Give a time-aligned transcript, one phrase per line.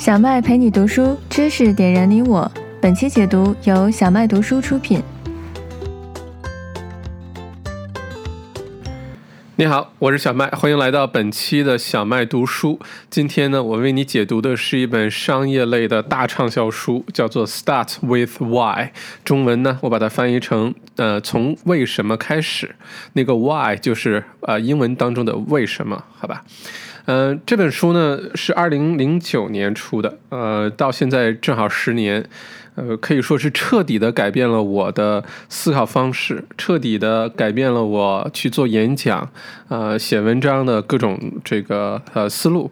[0.00, 2.50] 小麦陪你读书，知识点燃你我。
[2.80, 5.02] 本期解读由小麦读书出品。
[9.56, 12.80] 你好，我是小麦，欢迎来到本期的小麦读书。
[13.10, 18.84] 今天呢，我为你解读的是一本商业类的大畅销书，叫做《Start with Why》。
[19.22, 22.74] 中文呢，我把它翻译成呃，从为什么开始。
[23.12, 26.42] 那个 Why 就是呃英文当中的为什么，好吧？
[27.12, 32.24] 嗯，这本书呢是二零零九年出的，呃，到现在正好十年。
[32.76, 39.28] 呃，可以说是彻底的改变了我的思考方式，彻底的改变了我去做演讲、
[39.66, 42.70] 呃写文章的各种这个呃思路，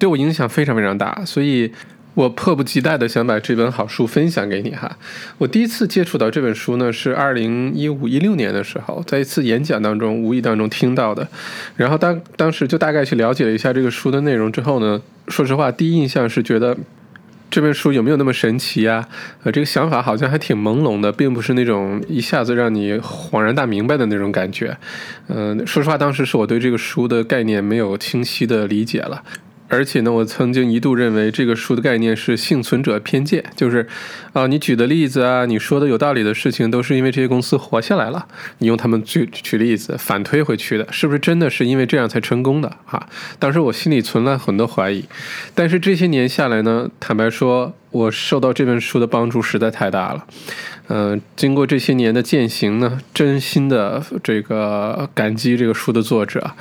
[0.00, 1.72] 对我影响非常非常大，所以
[2.16, 4.98] 我迫不及待的想把这本好书分享给你哈。
[5.36, 11.28] 我第一次接触到这本书呢，是二零一五一六年的时候，在一次演讲当中无意当中听到的，
[11.76, 16.76] 然后当当时就大概去了解了一下这个书的内容之后呢，说实话，第一印象是觉得。
[17.48, 19.06] 这本书有没有那么神奇呀？
[19.44, 24.76] 呃，这个想法好像还挺朦胧的，并不是那种一下子让你恍然大明白的那种感觉。
[25.28, 29.22] 嗯，说实话，当时是我对这个书的概念没有清晰的理解了。
[29.68, 33.86] 而且呢，我曾经一度认为这个书的概念是幸存者偏见，就是，
[34.32, 38.26] 啊，你举的例子啊，你说的有道理的事情，都是因为这些公司活下来了，
[38.58, 43.08] 你用他们举举例子反推回去的，是不是真的是因为这样才成功的啊？
[43.38, 45.04] 当时我心里存了很多怀疑，
[45.54, 50.26] 但是这些年下来呢，坦白说，我受到这本书的帮助实在太大了。
[50.88, 56.52] 嗯，经过这些年的践行呢，真心的这个感激这个书的作者，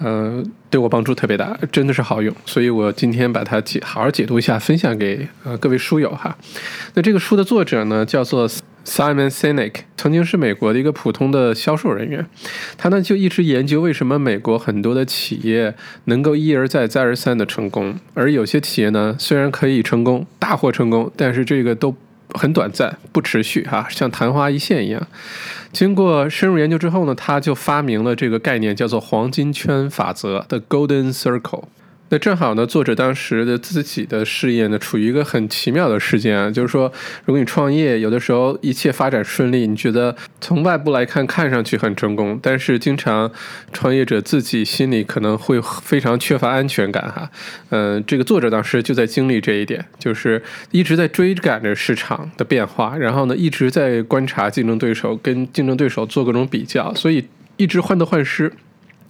[0.00, 6.36] 嗯，对我帮助特别大，真的是好用，所以我今天把它解好好解读一下，分享给呃各位书友哈。
[6.94, 8.46] 那这个书的作者呢，叫做
[8.84, 12.26] Simon Sinek，曾经是美国的一个普通的销售人员，
[12.76, 21.94] 他呢就一直研究为什么美国很多的企业能够一而再再而三的成功，而有些企业呢虽然可以成功大获成功，但是这个都。
[22.34, 25.04] 很短暂，不持续哈，像昙花一现一样。
[25.72, 31.64] 经过深入研究之后呢，他就发明了这个概念，叫做黄金圈法则的 Golden Circle。
[32.12, 36.92] 那正好呢，作者当时的自己的事业呢，处于一个很奇妙的时间啊，就是说，
[37.24, 43.30] 如果你创业，有的时候一切发展顺利，你觉得从外部来看，看上去很成功，但是经常
[43.72, 47.30] 创业者自己心里可能会非常缺乏安全感哈。
[47.68, 57.24] 嗯，这个作者当时就在经历这一点，就是一直在追赶着市场的变化，然后呢，一直在观察竞争对手，跟竞争对手做各种比较，所以
[57.56, 58.52] 一直患得患失。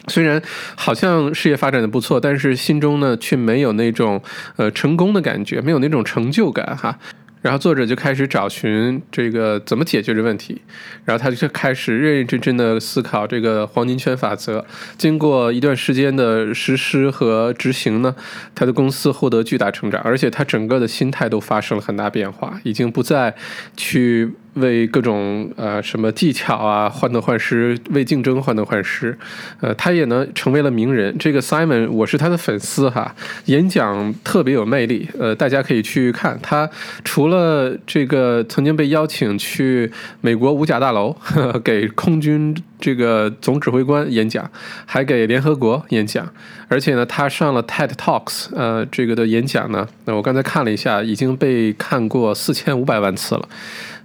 [0.09, 0.41] 虽然
[0.77, 4.23] 好像事业发展的不错，但是心中呢却没有那种
[4.57, 6.99] 呃成功的感觉，没有那种成就感哈。
[7.43, 10.61] 然后作者就开始找寻这个怎么解决这问题，
[11.07, 14.63] 然后他就开始认认真真的思考这个黄金圈法则。
[14.99, 18.15] 经过一段时间的实施和执行呢，
[18.55, 23.35] 他的公司获得巨大成长，而且他整个的心态都发生了很大变化，已经不再
[23.75, 24.35] 去。
[24.55, 29.17] 为各种呃什么技巧啊患得患失，为竞争患得患失，
[29.61, 31.17] 呃，他也能成为了名人。
[31.19, 33.15] 这个 Simon，我是他的粉丝哈，
[33.47, 36.69] 演讲特别有魅力，呃，大家可以去看他。
[37.05, 39.91] 除了这个曾经被邀请去
[40.21, 41.17] 美国五角大楼
[41.63, 44.51] 给空军这个总指挥官演讲，
[44.85, 46.29] 还给联合国演讲，
[46.69, 53.49] 而且呢，他上了 TED Talks，呃，这个的演讲呢，那我刚才看了一下，已经被看过四千五百万次了。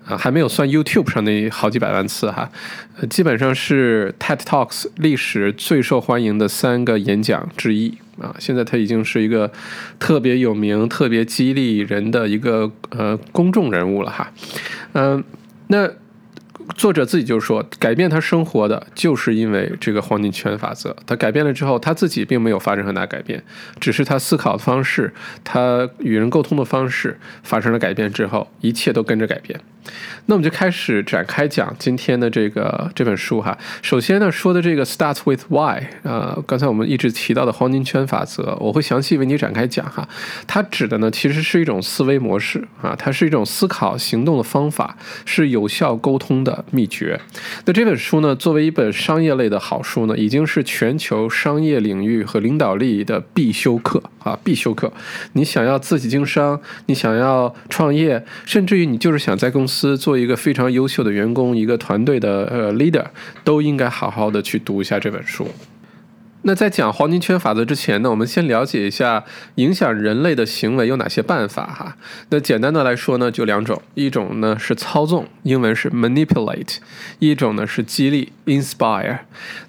[0.05, 2.49] 啊，还没有算 YouTube 上那好几百万次哈，
[2.97, 8.35] 呃，基本上是 TED Talks 历史最受欢迎的三个演讲之一啊。
[8.37, 9.51] 现在他已经是一个
[9.97, 14.31] 特别有名、特别激励人的一个呃公众人物了哈。
[14.93, 15.23] 嗯，
[15.67, 15.89] 那
[16.75, 20.95] 作者自己就说，改变他生活的就是因为这个黄金圈法则。
[21.07, 23.43] 他改变了之后，他自己并没有发生很大改变，
[23.79, 25.11] 只是他思考的方式、
[25.43, 29.59] 他与人沟通的方式发生了改变之后，一切都跟着改变。
[30.27, 33.55] 那我们就开始展开讲今天的这个这本书哈。
[33.81, 40.07] 首先呢，说的这个 start with why 啊，刚才我们一直提到的黄金圈法则，我会详细为你展开讲哈。
[40.47, 47.21] 它指的呢，其实是一种思维模式啊，它是一种思考行动的方法，是有效沟通的秘诀。
[47.65, 54.91] 那这本书呢，作为一本商业类的好书呢，已经是全球商业领域和领导力的必修课啊，必修课。
[55.33, 59.74] 你想要自己经商，你想要创业，甚至于你就是想在公司。
[59.75, 63.05] 司做一个非常优秀的员工，一个团队的呃 leader，
[63.43, 65.47] 都应该好好的去读一下这本书。
[66.47, 69.23] 那在讲黄金圈法则之前呢，我们先了解一下
[69.55, 71.97] 影响人类的行为有哪些办法哈。
[72.29, 76.77] 那简单的来说呢，就两种，一种呢是操纵，英文是 manipulate；
[77.17, 79.21] 一种呢是激励，inspire。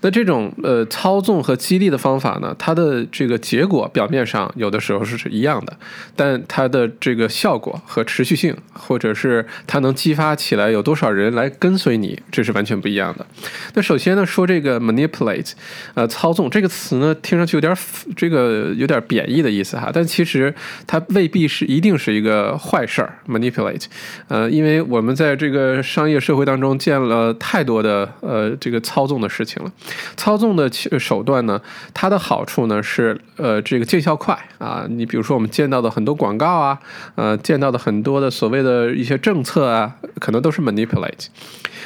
[0.02, 5.78] 那这种呃操纵和激励的方法呢，它的这个结果表面上有的时候是是一样的，
[6.14, 13.26] 但它的这个效果和持续性，或者是它能激发起来有多少人来跟随你，这是完全不一样的。
[13.73, 15.52] 那首先呢，说这个 manipulate，
[15.94, 16.65] 呃，操纵这个。
[16.66, 17.72] 个词呢，听上去有点
[18.16, 20.52] 这个有点贬义的意思哈，但其实
[20.86, 23.18] 它未必是一定是一个坏事儿。
[23.28, 23.84] manipulate，
[24.28, 29.70] 呃，因为我们在这个商业社会当中见了太多的呃这个操纵的事情了。
[30.16, 31.60] 操纵的手段呢，
[31.94, 34.86] 它的好处呢是呃这个见效快啊。
[34.88, 36.78] 你比如说我们见到的很多广告啊，
[37.14, 41.26] 呃，见到的很多的所谓的一些政策啊，可能都是 manipulate。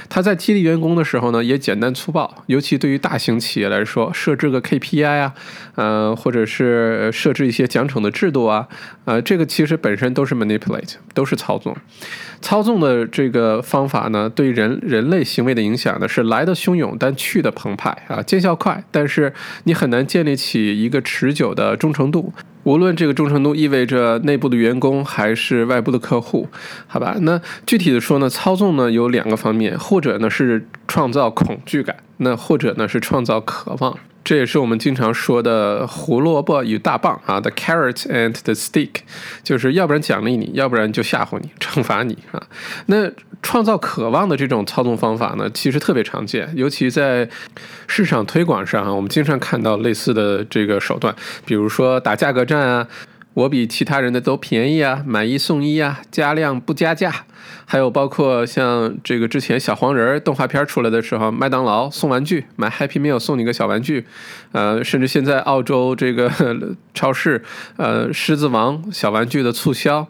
[0.09, 5.35] 他在激励员工的时候呢，也简单粗暴，尤其对于大型企业来说，设置个 KPI 啊，
[5.75, 8.69] 呃，或者是设置一些奖惩的制度啊，
[9.05, 11.77] 呃，这个其实本身都是 manipulate，都是操纵。
[12.41, 19.33] 操纵的这个方法呢，对人人类行为的影响呢，是来的汹涌，但去的澎湃啊，见效快，但是
[19.65, 22.33] 你很难建立起一个持久的忠诚度。
[22.71, 26.47] 无论这个忠诚度意味着内部的员工还是外部的客户，
[26.87, 27.17] 好吧？
[27.23, 33.99] 那具体的说呢，操纵呢有两个方面，或者呢是创造恐惧感，那或者呢是创造渴望。
[34.23, 38.91] 这也是我们经常说的胡萝卜与大棒啊，the carrot and the stick，
[39.43, 42.43] 就是要不然奖励你，要不然就吓唬你、惩罚你啊。
[42.87, 43.11] 那
[43.43, 47.29] 创造渴望的这种操纵方法呢，其实特别常见，尤其在
[47.87, 51.15] 市场推广上啊，我们经常看到类似的这个手段，
[51.47, 52.87] 比如说打价格战啊，
[53.33, 57.25] 我比其他人的都便宜啊，买一送一啊，加量不加价。
[57.71, 64.05] 还有包括像这个之前小黄人动画片出来的时候，麦当劳送玩具，买 Happy Meal 送你个小玩具，
[64.51, 66.29] 呃，甚至现在澳洲这个
[66.93, 67.41] 超市，
[67.77, 70.05] 呃，狮子王小玩具的促销，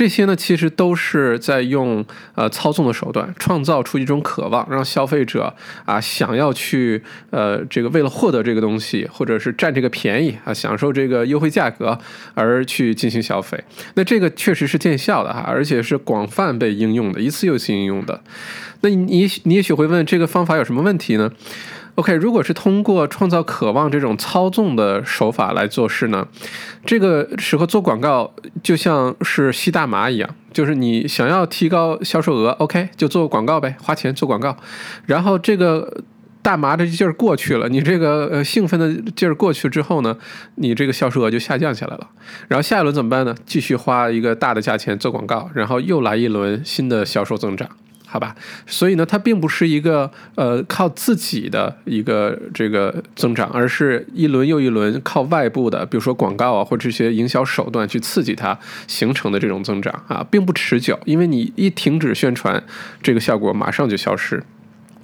[0.00, 2.02] 这些呢其实都是在用
[2.34, 5.54] 呃操纵的手段，创造出一种渴望，让消费者
[5.84, 11.98] 啊想要去呃这个为了获得这个东西，或者是占这个便宜啊，享受这个优惠价格
[12.34, 13.62] 而去进行消费。
[13.96, 16.58] 那这个确实是见效的哈，而且是广泛。
[16.60, 18.22] 被应用的一次又一次应用的，
[18.82, 21.30] 那你你也许会问，这个方法有什么问题呢
[22.00, 26.26] ？OK，如果是通过创造渴望这种操纵的手法来做事呢，
[26.84, 28.32] 这个时候做广告
[28.62, 34.56] 就像是吸大麻一样，就是你想要提高销售额，OK，就做广告呗，花钱做广告，
[35.06, 36.02] 然后这个。
[36.42, 40.16] 大麻的劲儿过去了，你这个兴奋的劲儿过去之后呢，
[40.54, 42.08] 你这个销售额就下降下来了。
[42.48, 43.34] 然后下一轮怎么办呢？
[43.44, 47.68] 继续花一个大的价钱做广告，然后又来一轮新的销售增长，
[48.10, 48.34] 好吧？
[48.66, 58.58] 所以呢，它并不是一个呃靠自己的一个这个增长，而是一轮又一轮靠外部的，比如说广告啊或这些营销手段去刺激它
[58.88, 62.60] 形成的这种增长啊，并不持久，因为你一停止宣传，
[63.00, 64.42] 这个效果马上就消失。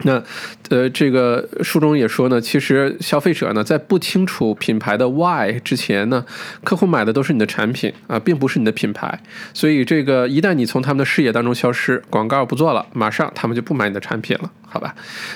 [0.02, 0.22] 那，
[0.68, 6.24] 呃，这个书中也说呢，其实消费者呢，在不清楚品牌的 why 之前呢，
[6.62, 9.18] 客户买的都是你的产品啊，并不是你的品牌。
[9.54, 14.94] 所以，这个一旦你从他们的视野当中消失，广告不做了，马上他们就不买你的产品了，好吧？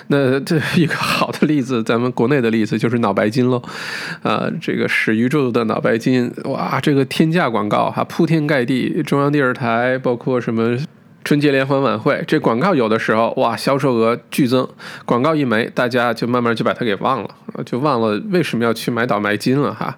[0.09, 3.63] 那这 一个好的例子，咱们国内的例子就是脑白金喽，
[4.23, 10.77] 啊，这个史玉柱的脑白金，哇，这个天价广告哈，铺天盖地，中央电视台，包括什么？
[11.23, 14.69] 春节联欢晚会，这广告有的时候哇，销售额剧增，
[15.05, 17.31] 广告一没，大家就慢慢就把它给忘了，
[17.65, 19.97] 就忘了为什么要去买倒卖金了哈。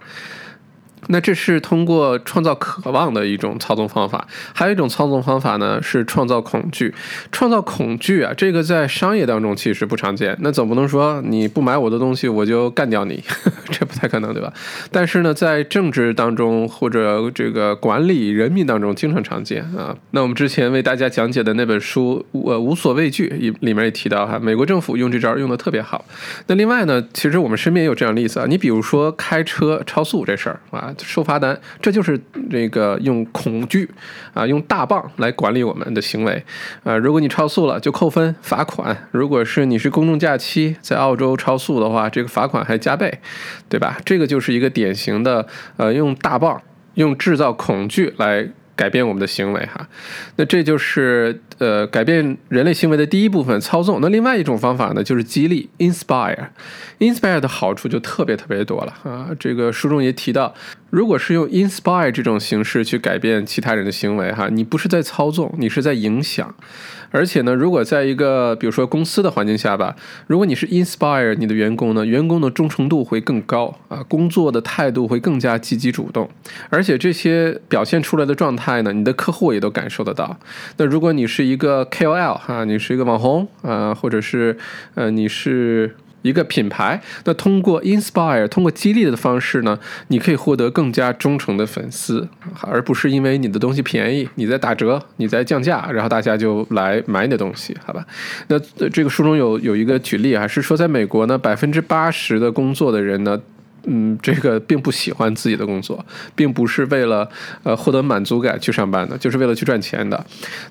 [1.08, 6.94] 那这是通过创造渴望的一种操纵方法，还有一种操纵方法呢是创造恐惧。
[7.30, 10.36] 创造恐惧啊，这个在商业当中其实不常见。
[10.40, 13.22] 那总不能说你不买我的东西我就干掉你，
[13.70, 14.52] 这不太可能对吧？
[14.90, 19.96] 但是呢，在政治当中或者这个管理人民当中经常常见啊。
[20.12, 26.04] 那我们之前为大家讲解的那本书《呃无所畏惧》里里面也提到哈，美国政府用这招用的特别好。
[26.46, 30.91] 那另外呢，其实我们身边也有这样的例子啊，你比如说开车超速这事儿啊。
[30.98, 32.20] 收罚单，这就是
[32.50, 33.88] 这个用恐惧
[34.34, 36.44] 啊，用大棒来管理我们的行为
[36.84, 36.96] 啊。
[36.96, 43.20] 如果你超速了，就扣分罚款；如果是你是公众假期在澳洲超速的话，这个罚款还加倍，
[43.68, 43.98] 对吧？
[44.04, 45.46] 这个就是一个典型的
[45.76, 46.60] 呃，用大棒，
[46.94, 48.48] 用制造恐惧来。
[48.74, 49.86] 改变我们的行为哈，
[50.36, 53.98] 那这就是呃改变人类行为的第一部分操纵。
[54.00, 59.28] 那另外一种方法呢，就是激励 inspire，inspire 的好处就特别特别多了啊。
[59.38, 60.52] 这个书中也提到，
[60.92, 66.54] 如果是用 inspire 这种形式去改变其他人的行为，哈，你不是在操纵，你是在影响。
[67.10, 69.96] 而且呢，如果在一个比如说公司的环境下吧，
[70.26, 76.28] 如果你是 inspire 你的员工呢，员工的忠诚度会更高啊，工作的态度会更加积极主动，
[76.68, 80.38] 而且这些表现出来的状态呢，你的客户也都感受得到。
[80.76, 84.58] 那如果你是一个 KOL 哈，你是一个网红啊，或者是
[84.94, 85.96] 呃你是。
[86.22, 92.28] 一个品牌，那通过 inspire，通过激励的方式呢，你可以获得更加忠诚的粉丝，
[92.62, 98.06] 而不是因为你的东西便宜，你在打折，你在降价，然后大家就来买你的东西，好吧？
[98.48, 103.40] 那这个书中有有一个举例啊，是说在美国呢，百分之八十的工作的人呢。
[103.84, 107.28] 嗯，这个并不喜欢自己的工作， 并不是为了
[107.62, 110.24] 呃获得满足感去上班的，就是为了去赚钱的。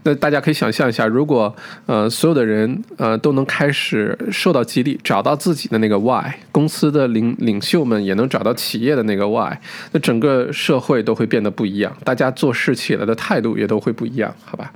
[0.04, 1.54] 那大家可以想象一下，如果
[1.86, 9.54] 呃所有的人呃都能开始受到激励，找到自己的那个 why，公司的领领袖们也能找到企业的那个 why，
[9.92, 14.72] 那整个社会都会变得不一样，大家做事起来的态度也都会不一样，好吧？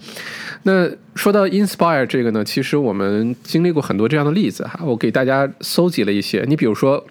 [0.63, 7.05] 那说到 inspire 这个呢，其实我们经历过很多这样的例子哈，我给大家搜集了一些，你比如说。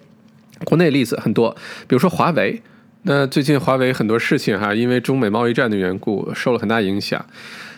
[0.65, 1.55] 国内例子很多，
[1.87, 2.61] 比如说华为。
[3.07, 7.23] 那最近华为很多事情哈，因为中美贸易战的缘故，受了很大影响。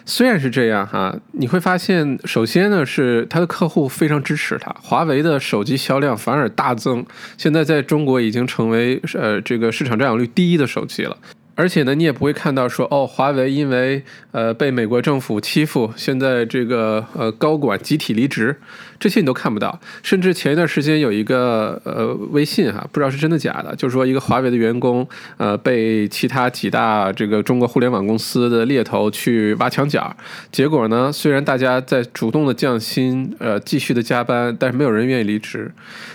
[0.05, 7.05] 虽然是这样哈，你会发现，首先呢是它的客户非常支持它，华为的手机销量反而大增，
[7.37, 11.17] 现在在中国已经成为呃这个市场占有率第一的手机了。
[11.55, 18.55] 而且呢，你也不会看到说哦，华为因为呃被美国政府欺负，现在这个呃高管集体离职。
[18.99, 30.15] 这些你都看不到，甚至前一段时间有一个呃微信哈，不知道是真的假的，就是说一个华为的员工呃被其他几大这个中国互联网公司的猎头去挖墙脚，
[30.51, 35.71] 结果呢，虽然大家在主动的降薪，呃继续的加班，但是没有人愿意离职，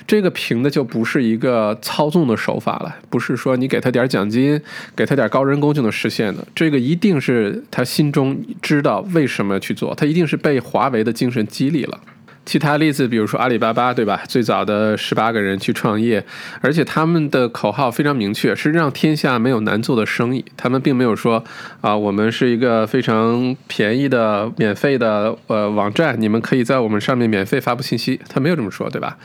[0.06, 4.60] 这个凭的就不是一个操纵的手法了，不是说你给他点奖金，
[4.96, 12.00] 给他点高人工就能实现的，这个一定是他心中知道为什么去做，他一定是被华为的精神激励了。
[12.44, 14.22] 其他例子，比如说阿里巴巴，对吧？
[14.28, 16.24] 最早的十八个人去创业，
[16.60, 20.44] 而且他们的口号非常明确，是让天下没有难做的生意。
[20.56, 21.44] 他们并没有说
[21.80, 28.20] 啊，我们是一个非常便宜的、免费的呃网站，你们可以在我们上面免费发布信息。
[28.28, 29.16] 他没有这么说，对吧？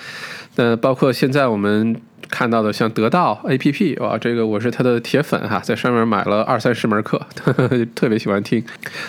[0.56, 2.00] 那包括现在我们。
[2.30, 7.20] 看到的像得到 APP 哇，这个我是他的铁粉哈，在上面买了二三十门课，
[7.96, 8.64] 特别喜欢听。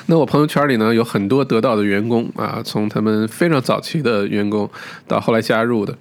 [0.06, 4.70] 那我朋友圈里呢有很多得到的员工啊，从他们非常早期的员工
[5.06, 5.96] 到后来加入的。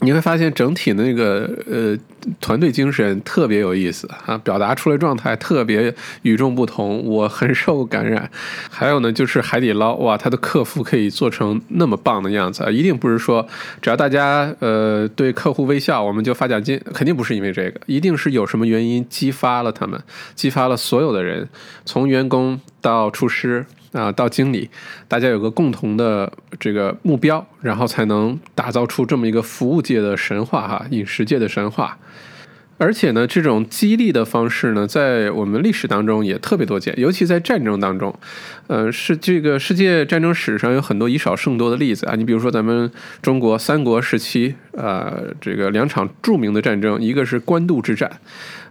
[0.00, 1.96] 你会发现整体的那个呃
[2.40, 8.30] 团队精神特别有意思啊，表达出来状态特别与众不同，我很受感染。
[8.70, 13.46] 还有呢，就是海底捞哇，他的客服可以做成那么棒的样子啊，一定不是说
[13.80, 20.00] 只要大家呃对客户微笑，我们就发奖金，肯定不是因为这个，一定是有什么原因激发了他们，
[20.34, 21.48] 激发了所有的人，
[21.84, 23.64] 从员工到厨师。
[23.92, 24.68] 啊，到经理，
[25.08, 31.98] 大家有个共同的这个目标，然后才能打造出这么一个服务界的神话哈，饮食界的神话。
[32.78, 38.14] 而且呢，这种激励的方式呢，在我们历史当中也特别多见，尤其在战争当中，
[38.66, 42.14] 呃，是这个世界战争史上有很多以少胜多的例子啊。
[42.16, 42.90] 你比如说咱们
[43.22, 48.10] 中国三国时期，呃，这个两场著名的战争，一个是官渡之战。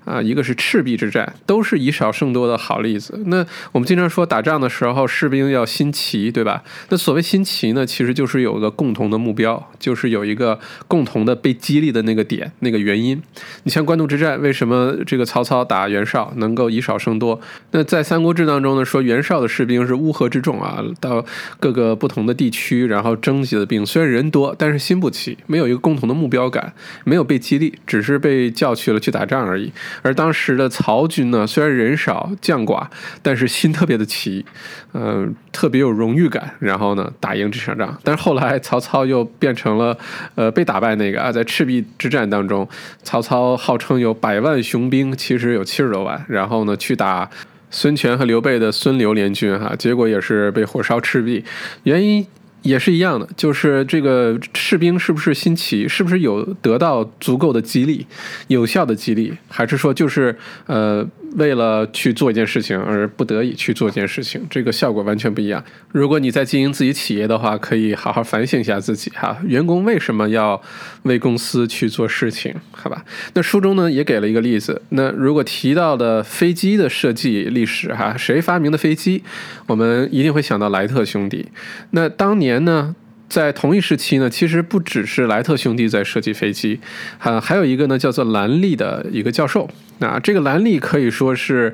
[0.05, 3.19] 啊，一个是赤壁之战，都是以少胜多的好例子。
[3.25, 6.63] 那我们经常说打仗的时候，士兵要心齐，对吧？
[6.89, 13.21] 那所谓心齐呢，其实就是有个共同的目标，就是有一个共同的被激励的那个点、那个原因。
[13.63, 17.41] 你像官渡之战，为什么这个曹操打袁绍能够以少胜多？
[17.71, 21.25] 那在《三国志》当中呢，说袁绍的士兵是乌合之众啊，到
[21.59, 29.71] 各个不同的地区，然后征集的兵，虽然人多，但是心不齐，没有一个共同的目标感，没有被激励，只是被叫去了去打仗而已。
[30.01, 32.85] 而当时的曹军呢，虽然人少将寡，
[33.21, 34.45] 但是心特别的齐，
[34.93, 36.55] 嗯，特别有荣誉感。
[36.59, 37.97] 然后呢，打赢这场仗。
[38.03, 39.97] 但是后来曹操又变成了，
[40.35, 41.31] 呃，被打败那个啊。
[41.31, 42.67] 在赤壁之战当中，
[43.03, 46.25] 曹操号称有百万雄兵，其实有七十多万。
[46.27, 47.29] 然后呢，去打
[47.69, 51.43] 孙权和刘备的孙刘联军，哈，结果也是被火烧赤壁。
[51.83, 52.25] 原因。
[52.65, 58.05] 也是一样的，就是这个士兵是不是新奇，是不是有得到足够的激励，
[58.47, 61.07] 有效的激励，还是说就是呃。
[61.35, 65.63] 为了去做一件事情而不得已去做一件事情，这个效果完全不一样。
[65.91, 69.37] 如果你在经营自己企业的话，可以好好反省一下自己哈。
[69.45, 70.61] 员工为什么要
[71.03, 72.53] 为公司去做事情？
[72.71, 73.03] 好吧。
[73.33, 74.81] 那书中呢也给了一个例子。
[74.89, 79.23] 那如果提到的飞机的设计历史哈，谁发明的飞机？
[79.67, 81.47] 我们一定会想到莱特兄弟。
[81.91, 82.95] 那当年呢？
[83.27, 86.79] 在同一时期呢，其实不只是莱特兄弟在设计飞机，
[87.19, 89.69] 啊，还有一个呢叫做兰利的一个教授。
[89.99, 91.73] 那这个兰利可以说是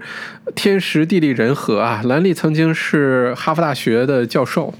[0.53, 2.01] 天时地利人和啊。
[2.05, 4.71] 兰利曾经是哈佛大学的教授，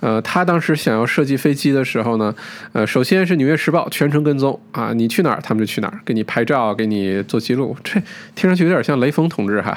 [0.00, 2.34] 呃，他当时想要设计飞机的时候呢，
[2.72, 7.76] 呃，首先是《纽约时报》全程跟踪啊，你去哪儿他们就去哪儿，给你拍照，给你做记录。
[7.84, 7.92] 这
[8.34, 9.72] 听上去有点像雷锋同志哈，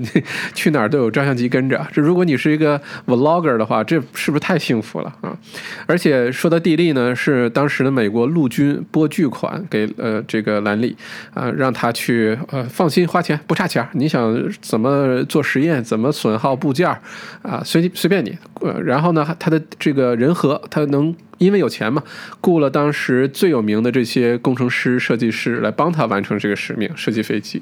[0.54, 1.86] 去哪儿都有照相机跟着。
[1.90, 5.34] 这如果你是一个 vlogger 的话，这是不是太幸福了啊？
[5.88, 10.96] 而且说到地利呢，是当时的美国陆军拨巨款给呃这个兰利
[11.34, 12.68] 啊，让他去呃。
[12.68, 16.86] 放心，花钱不差钱你想怎么做实验，怎么损耗部件
[17.40, 18.36] 啊，随随便你。
[18.60, 22.02] 呃，然后呢，他的这个人和他能因为有钱嘛，
[22.42, 27.60] 雇了当时最有名的这些工程师、设计师来帮他完成这个使命，设计飞机。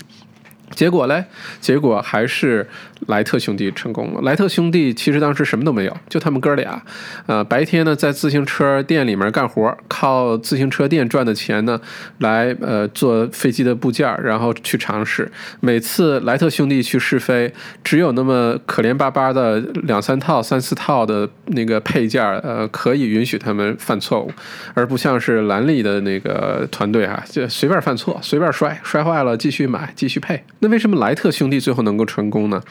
[0.71, 1.25] 结果嘞？
[1.61, 2.67] 结果还是
[3.07, 4.21] 莱特兄弟成功了。
[4.23, 6.83] 莱特兄弟其实当时什么都没有，就他们哥俩。
[7.27, 11.81] 呃，白天呢在自行车店里面干活，靠自行车店赚的钱呢
[12.19, 15.31] 来呃做飞机的部件，然后去尝试。
[15.61, 17.53] 每次莱特兄弟去试飞，
[17.85, 24.33] 只有那么可怜巴巴的两三套、三四套的那个配件，呃，可以允许他们犯错误，
[24.75, 30.43] 而不像是兰利的那个团队哈，就随便犯错，随便摔，摔坏了继续买，继续配。
[30.61, 32.63] 那为什么莱特兄弟最后能够成功呢？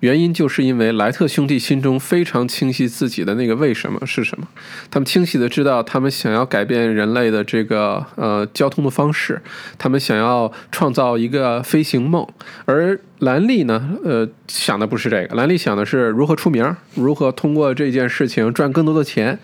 [0.00, 4.46] 原因就是因为莱特兄弟心中非常清晰自己的那个为什么是什么，
[4.90, 9.40] 他们清晰的知道他们想要改变人类的这个呃交通的方式，
[9.78, 12.26] 他们想要创造一个飞行梦，
[12.64, 12.98] 而。
[13.20, 13.98] 兰利呢？
[14.02, 19.38] 呃，想的不是这个，兰利想的是如何出名，如何通过这件事情赚更多的钱，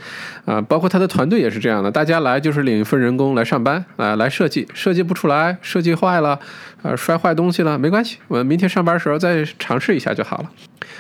[0.47, 6.41] 啊，包括他的团队也是这样的，大家来就是领一份人工来上班，啊，来设计，设计不出来，设计坏了，
[6.81, 10.46] 呃，摔坏东西了，没关系，我们明天上班时候再尝试一下就好了。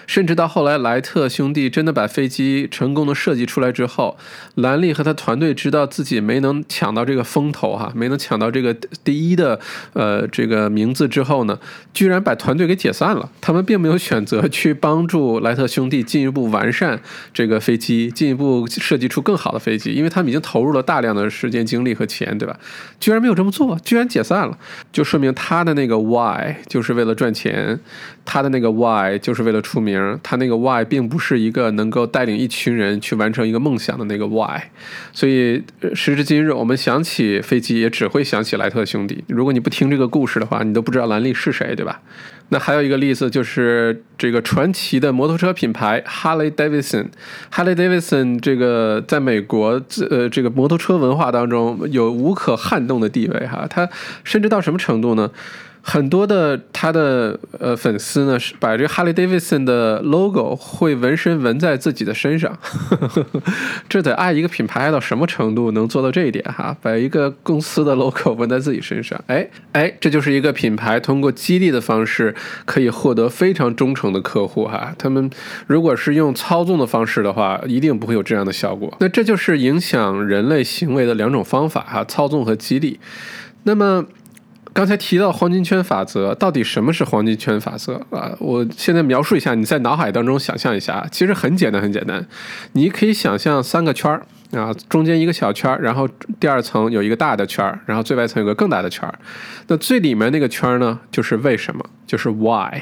[0.06, 4.16] 甚至到后来，莱特兄弟真的把飞机成功的设计出来之后，
[4.54, 8.72] 兰利和他团队知道自己没能抢到这个风头哈，没能抢到这个
[9.02, 9.58] 第一的
[9.94, 11.58] 呃这个名字之后呢，
[11.92, 13.30] 居然把团队给解散了。
[13.40, 17.00] 他们并没有选择去帮助莱特兄弟进一步完善
[17.34, 22.56] 这个飞机，进一步设计出更好的飞机，因为他们已经投入了大量的时间、精力和钱，对吧？
[23.00, 24.56] 居然没有这么做，居然解散了，
[24.92, 27.80] 就说明他的那个 why 就是为了赚钱，
[28.26, 30.20] 他的那个 why 就是为了出名。
[30.22, 34.60] 他那个 why 并不是一个能够带领一群人去完成一个梦想的那个 why，
[35.12, 35.62] 所以
[35.94, 39.24] 时至今日，我们想起飞机也只会想起莱特兄弟。
[39.28, 42.02] 如果你不听这个故事的话，你都不知道兰利是谁，对吧？
[42.48, 47.06] 那还有一个例子就是这个传奇的摩托车品牌 Harley Davidson。
[47.52, 53.88] Harley Davidson 这个在美国呃这个摩托车文化当中有无可撼动的地位哈，它
[54.22, 55.30] 甚至到什么程度呢？
[55.88, 62.58] 很多的他的呃粉丝呢是把这个哈雷· v i d s o n 的 logo 会纹身纹在自己的身上，
[63.88, 66.76] 这得爱一个品牌爱到什么程度能做到这一点哈？
[66.82, 74.92] 把一个公司的 logo 纹在自己身上，哎哎，这就是一个品牌通过激励的方式可以获得非常忠诚的客户哈。
[74.98, 75.30] 他们
[75.68, 78.92] 如果是用操纵的方式的话，一定不会有这样的效果。
[78.98, 82.98] 那这就是影响人类行为的两种方法哈：操纵和激励。
[83.62, 84.04] 那么。
[84.76, 88.36] 刚才提到黄金圈法则，到底什么是黄金圈法则啊？
[88.38, 92.22] 我现在描述一下，你在脑海当中想象一下，其实很简单，很简单。
[92.72, 96.06] 你可以想象三个圈儿啊，中间一个小圈儿，然后
[96.38, 99.18] 第二层有一个大的圈儿，然后最外层有个更大的圈儿。
[99.68, 102.78] 那最里面那个圈儿呢，就是为什么，就是 why。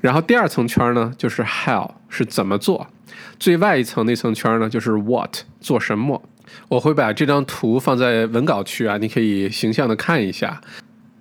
[0.00, 2.86] 然后第二层圈儿呢，就是 how，是怎么做。
[3.40, 6.22] 最外一层那层圈儿呢，就是 what，做什么。
[6.68, 10.60] 我会把这张图放在文稿区啊，你可以形象的看一下。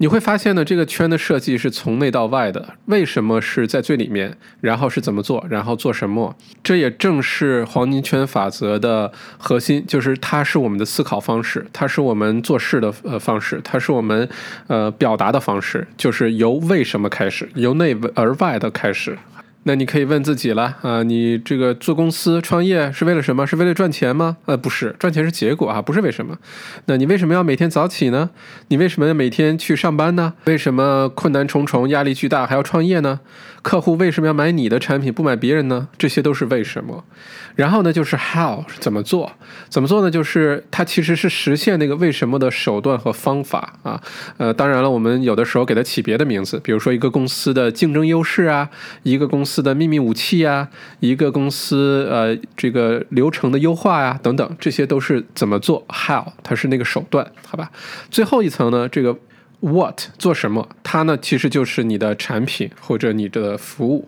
[0.04, 2.74] 你会发现呢，这个圈的设计是从内到外的。
[2.88, 4.36] 为什么是在最里面？
[4.60, 5.46] 然后是怎么做？
[5.50, 6.36] 然后做什么？
[6.62, 14.28] 这也正是黄金圈法则的核心，就是它是我们的思考方式，它是我们做事的呃方式，它是我们
[14.68, 19.18] 呃表达的方式，就是由为什么开始，由内而外的开始。
[19.66, 23.48] 那你可以问自己了啊，你这个做公司创业是为了什么？
[23.48, 24.38] 是为了赚钱吗？
[24.46, 26.38] 呃，不是，赚钱是结果啊，不是为什么。
[26.88, 28.32] 那你为什么要每天早起呢？
[28.68, 30.34] 你为什么要每天去上班呢？
[30.46, 33.22] 为什么困难重重、压力巨大还要创业呢？
[33.64, 35.88] 客户为什么要买你的产品不买别人呢？
[35.98, 37.04] 这些都是为什么。
[37.56, 39.32] 然后呢，就是 how 怎么做？
[39.70, 40.12] 怎么做呢？
[40.12, 44.02] 就是它其实是实现那个为什么的手段和方法啊。
[44.38, 48.70] 呃，当然了，我们有的时候给它起别的名字，比如说一个公司的竞争优势啊，
[49.04, 50.68] 一个公司的秘密武器啊，
[51.00, 57.72] 一个公司呃这个流程的优化呀等等，这些都是怎么做 how，它是那个手段，好吧？
[58.12, 59.16] 最后一层呢，这个
[59.64, 60.68] what 做什么？
[60.84, 64.08] 它呢其实就是你的产品或者你的服务。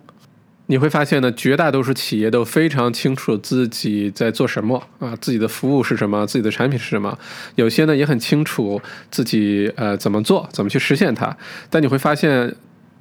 [0.66, 7.16] 你会发现呢，绝大多数企业都非常清楚自己在做什么啊，自己的服务是什么，自己的产品是什么。
[7.54, 11.36] 有些呢也很清楚自己呃怎么做，怎么去实现它。
[11.70, 12.54] 但你会发现。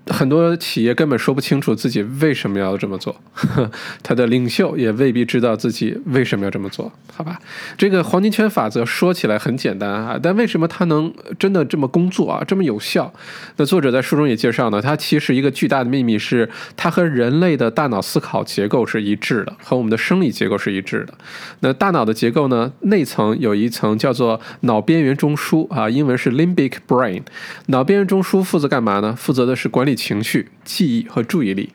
[0.08, 3.15] 很多企业根本说不清楚自己为什么要这么做，
[4.04, 7.39] 他的领袖也未必知道自己为什么要这么做，好吧？
[7.76, 13.12] 这个黄金圈法则说起来很简单啊，但为什么它能真的这么工作啊，这么有效？
[13.58, 21.15] 那作者在书中也介绍呢，它其实一个巨大的秘密是，它和人类的大脑思考结构是一致的，和我们的生理结构是一致的。
[21.62, 27.24] 那大脑的结构呢，内层有一层叫做脑边缘中枢啊，英文是 limbic brain，
[27.68, 29.15] 脑边缘中枢负责干嘛呢？
[29.18, 29.94] 负责的是管理。
[29.95, 31.69] 情绪、记忆和注意力。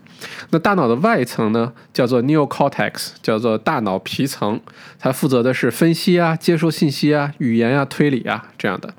[0.51, 4.61] 那大脑的外层呢，叫做 neocortex，叫做大脑皮层，
[4.99, 8.93] 它负责的是分析啊、接收信息啊、语言啊、推理啊这样的。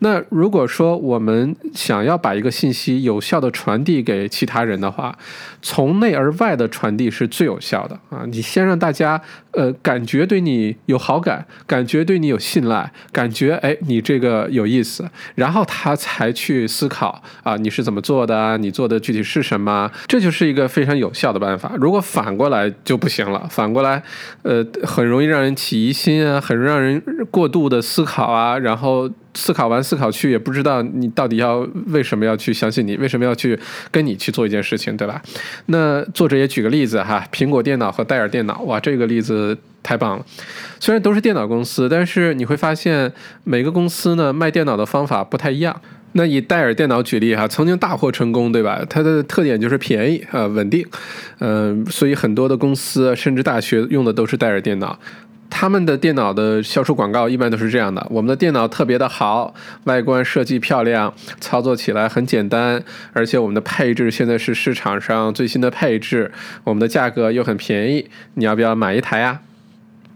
[0.00, 5.18] 那如果说我们想要把一个信息有效的传递给其他人的话，
[5.60, 8.24] 从内而外的传递是最有效的啊！
[8.26, 21.72] 你先让大家呃感觉对你有好感，感觉对你有信赖，感觉哎你这个有意思，然后他才去思考啊你是怎么做的，你做的具体是什么，这就是一个一个非常有效的办法。
[21.78, 24.02] 如果反过来就不行了，反过来
[24.42, 29.08] 呃很容易让人起疑心啊，很让人过度的思考啊，然后。
[29.34, 33.56] 思考完思考去，也不知道你到底要为什么要去相信你，为什么要去
[33.88, 35.22] 跟你去做一件事情，对吧？
[35.66, 40.26] 那作者也举个例子哈，苹果电脑和戴尔电脑，哇，这个例子太棒了。
[40.80, 43.12] 虽然都是电脑公司，但是你会发现
[43.44, 45.80] 每个公司呢卖电脑的方法不太一样。
[46.12, 48.84] 那以戴尔电脑举例哈，曾经大获成功，对吧？
[48.88, 50.84] 它的特点就是便宜啊，稳定，
[51.38, 54.98] 嗯，所以很多的公司甚至大学用的都是戴尔电脑。
[55.50, 62.82] 他们的电脑的销售广告一般都是这样的：我们的电脑特别的好，外观设计漂亮，操作起来很简单，
[63.14, 66.30] 而且我们的配置现在是市场上最新的配置，
[66.64, 69.40] 我们的价格又很便宜，你要不要买一台呀？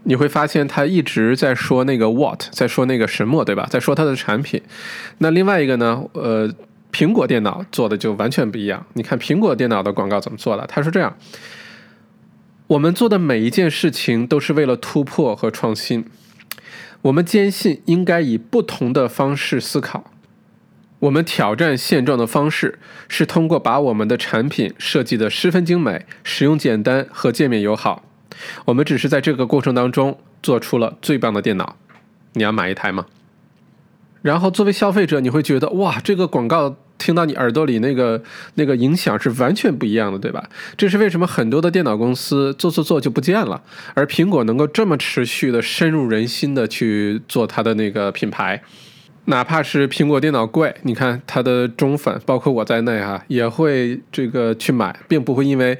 [0.03, 3.67] 你会发现他一直在说那个 what，在说那个什么，对吧？
[3.69, 4.61] 在说他的产品。
[5.19, 6.03] 那另外一个呢？
[6.13, 6.49] 呃，
[6.91, 8.85] 苹果电脑做的就完全不一样。
[8.93, 10.67] 你看苹果电脑的广告怎么做的？
[10.67, 11.15] 他说这样。
[12.67, 16.05] 我们做的每一件事情都是为了突破和创新。
[17.03, 20.11] 我们坚信应该以不同的方式思考。
[20.99, 28.03] 我们挑战现状的方式是通过把我们的产品设计的十分精美、使用简单和界面友好。
[28.65, 31.75] 我们只是在这个过程当中做出了最棒的电脑。
[32.33, 33.05] 你要买一台吗？
[34.21, 36.77] 然后作为消费者，你会觉得哇，这个广告。
[36.99, 40.47] 听到你耳朵里那个那个影响是完全不一样的，对吧？
[40.77, 43.61] 这是为什么很多的电脑公司做做做就不见了，
[43.93, 48.61] 而苹果能够这么持续的深入人心的去做它的那个品牌，
[49.25, 55.77] 哪怕是苹果电脑贵，你看它的忠粉，包括我在内哈，也会这个去买，并不会因为。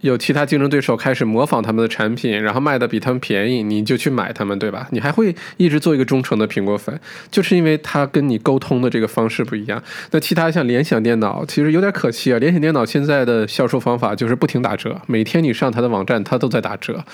[0.00, 4.86] 有其他竞争对手开始模仿他们的产品，然后卖的比他们便宜，你就去买他们，对吧？
[4.92, 6.98] 你还会一直做一个忠诚的苹果粉，
[7.30, 9.82] 就是因为他跟你沟通的这个方式不一样。
[10.12, 12.38] 那其他像联想电脑，其实有点可惜啊。
[12.38, 17.04] 联想电脑现在的销售方法就是不停打折，每天你上它的网站，它都在打折。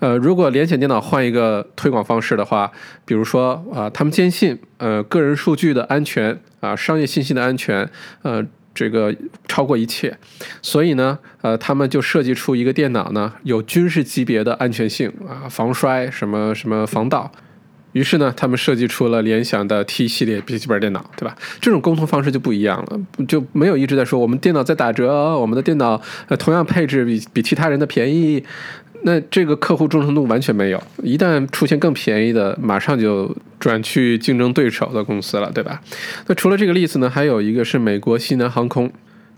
[0.00, 2.70] 呃，如果联想电脑换一个推广方式的话，
[3.04, 7.88] 比如说啊，他们坚信呃个人数据的安全啊，商业信息的安全，
[8.22, 8.44] 呃。
[8.78, 9.12] 这个
[9.48, 10.16] 超过一切，
[10.62, 17.32] 所以呢，呃，他们就设计出一个电脑呢，有军事级别的安全性啊，防摔什么什么防盗。
[17.92, 21.34] 于是呢，他们设计出了联想的 T 系列笔记本电脑，对吧？
[21.60, 28.44] 这种沟通方式就不一样了，就没有一直在说我们电脑在打折，我们的电脑呃同样配置比比其他人的便宜。
[29.02, 35.80] 那这个客户忠诚度完全没有，一旦出现更便宜的，马上就转去竞争对手的公司了，对吧？
[36.26, 38.90] 那除了这个例子呢，还有一个是美国西南航空。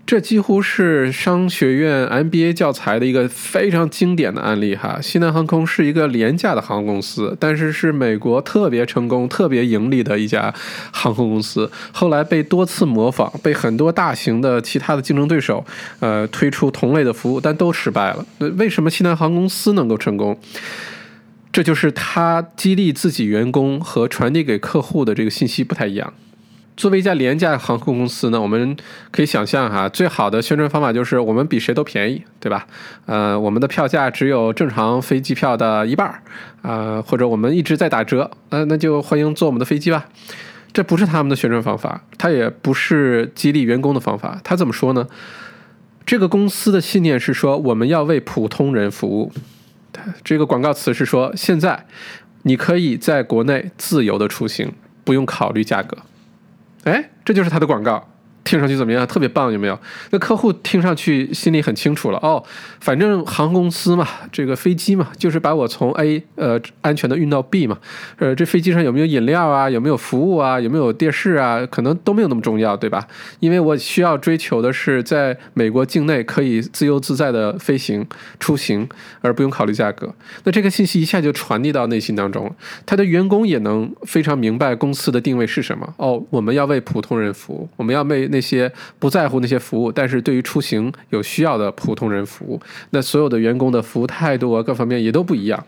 [0.05, 4.99] 这几乎是商学院 MBA 教材的一个非常经典的案例哈。
[5.01, 10.53] 西南航空是一个廉价的航空公司，但是是美国特别成功、特别盈利的一家
[10.91, 11.71] 航空公司。
[11.93, 15.63] 后来被多次模仿，被很多大型的其他的竞争对手
[16.01, 18.25] 呃推出同类的服务，但都失败了。
[18.57, 20.37] 为什么西南航空公司能够成功？
[21.53, 26.13] 这就是他激励自己员工和传递给客户的这个信息不太一样。
[26.77, 28.75] 作为一家廉价航空公司呢，我们
[29.11, 32.65] 可以想象哈，最好的宣传方法就是我们比谁都便宜，对吧？
[33.05, 36.23] 呃，我们的票价只有正常飞机票的一半儿，
[36.61, 40.05] 啊，或者我们一直在打折，呃，那就欢迎坐我们的飞机吧。
[40.73, 44.39] 这不是他们的宣传方法，它也不是激励员工的方法。
[44.43, 45.07] 他怎么说呢？
[46.05, 49.31] 这个公司的信念是说我们要为普通人服务。
[50.23, 51.85] 这个广告词是说现在
[52.43, 54.71] 你可以在国内自由的出行，
[55.03, 55.97] 不用考虑价格。
[56.83, 58.07] 哎，这就是它的广告，
[58.43, 59.05] 听上去怎么样？
[59.07, 59.77] 特别棒，有没有？
[60.09, 62.43] 那客户听上去心里很清楚了哦，
[62.79, 67.77] 反正航空公司嘛，这个飞机嘛，就是把我从 A 呃安全的运到 B 嘛，
[68.17, 69.69] 呃，这飞机上有没有饮料啊？
[69.69, 70.59] 有没有服务啊？
[70.59, 71.65] 有没有电视啊？
[71.67, 73.07] 可能都没有那么重要，对吧？
[73.39, 78.05] 因为我需要追求的是在美国境内可以自由自在的飞行
[78.39, 78.87] 出行，
[79.21, 80.13] 而不用考虑价格。
[80.43, 85.93] 那这个信息一下就传递到内心当中了，他的员工也能非常明白公司的定位是什么。
[85.97, 92.59] 哦，我们要为普通人服务，我们要为那些不在乎那些服务，但是对于出行有需要的普通人服务。
[92.89, 95.63] 那所有的员工的服务态度啊，各方面也都不一样。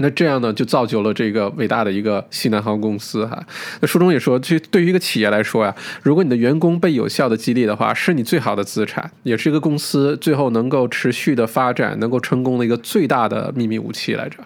[0.00, 3.44] 那这样呢，就造就了这个伟大的一个西南航空公司哈。
[3.80, 14.38] 那书中也说，这对于一个企业来说呀，如果你的员工被有效的激励的话，是你最好的资产，也是一个公司最后能够持续的发展、能够成功的一个最大的秘密武器来着。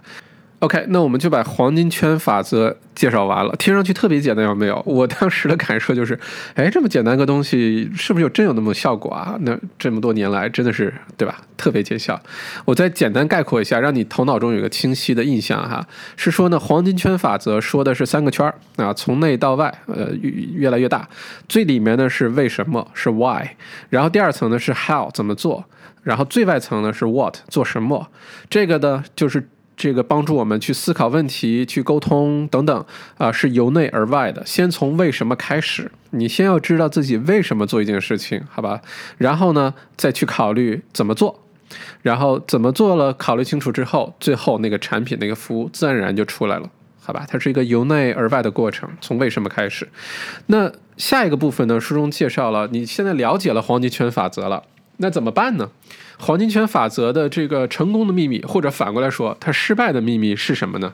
[0.63, 4.81] OK，那我们就把黄金圈法则介绍完了，听上去特别简单，有没有？
[4.87, 6.17] 我当时的感受就是，
[6.55, 9.37] 哎，这么简单个东西，是不是有真有那么效果啊？
[9.41, 11.43] 那这么多年来，真的是对吧？
[11.57, 12.21] 特别见效。
[12.65, 15.85] 我再简单概括一下，让你头脑中有个清晰的印象哈，
[16.17, 21.09] 是说呢，黄金圈法则说的是三个圈儿啊，从内到外，呃，越越来越大。
[21.49, 23.45] 最里面呢是为什么，是 why，
[23.91, 25.65] 然后第二层呢是 how，怎么做，
[26.05, 28.07] 然后最外层呢是 what，做什么。
[28.49, 29.49] 这个呢就是。
[29.83, 32.87] 这个帮助我们去思考问题、去沟通等等
[33.19, 34.47] 啊，是由内而外的。
[34.47, 38.81] 先从为什么开始，你先要知道自己为什么做一件事情，好吧？
[39.19, 41.43] 然后呢，再去考虑怎么做，
[42.03, 47.27] 然后怎么做了，考虑清楚之后，最后那个产品、那个服务自然而然就出来了，好吧？
[47.29, 49.89] 它是一个由内而外的过程，从为什么开始。
[50.47, 51.81] 那下一个部分呢？
[51.81, 54.63] 书中介绍了，你现在了解了黄金圈法则了，
[54.99, 55.71] 那怎么办呢？
[56.23, 60.93] 黄金圈法则的这个成功的秘密，或者反过来说，它失败的秘密是什么呢？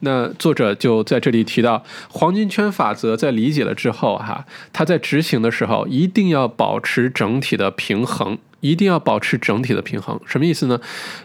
[0.00, 8.36] 那作者就在这里提到，黄金圈法则在理解了之后，哈，它在执行的时候一定要保持整体的平衡。
[8.60, 10.80] 一定要保持整体的平衡，什么意思呢？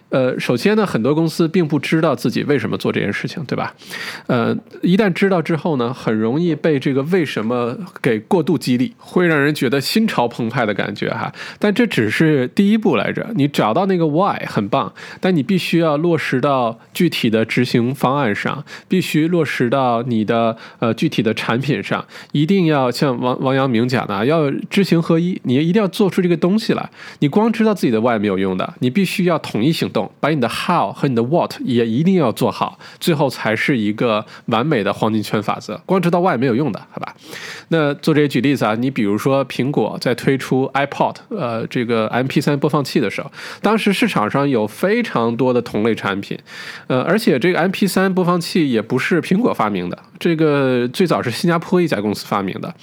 [0.10, 3.74] 呃，首先呢，很多公司并不知道自己为什么做这件事情，对吧？
[4.28, 11.34] 呃，一旦知道之后呢，很容易被这个为什么给过度激励，会让人觉得心潮澎湃的感觉哈。
[11.58, 27.30] 但这只是第一步来着，你找到那个 why 很棒，但你必须要落实到具体的执行方案上，必须落实到你的呃具体的产品上，一定要像王王阳明讲的，要知行合一，你一定要做出这个东西来，你。
[27.30, 35.82] 光知道自己的 why 没有用的，你必须要统一行动，把你的 how 和你的 what 也一定要做好，最后才是一个完美的黄金圈法则。
[35.86, 37.16] 光知道 why 没有用的，好吧？
[37.70, 43.32] 那作者举例子啊，你比如说苹果在推出 iPod 呃这个 MP3 播放器的时候，
[43.62, 46.38] 当时市场上有非常多的同类产品，
[46.88, 52.74] 呃，而且这个 MP3 播放器也不是苹果发明的，这个最早是新加坡一家公司发明的。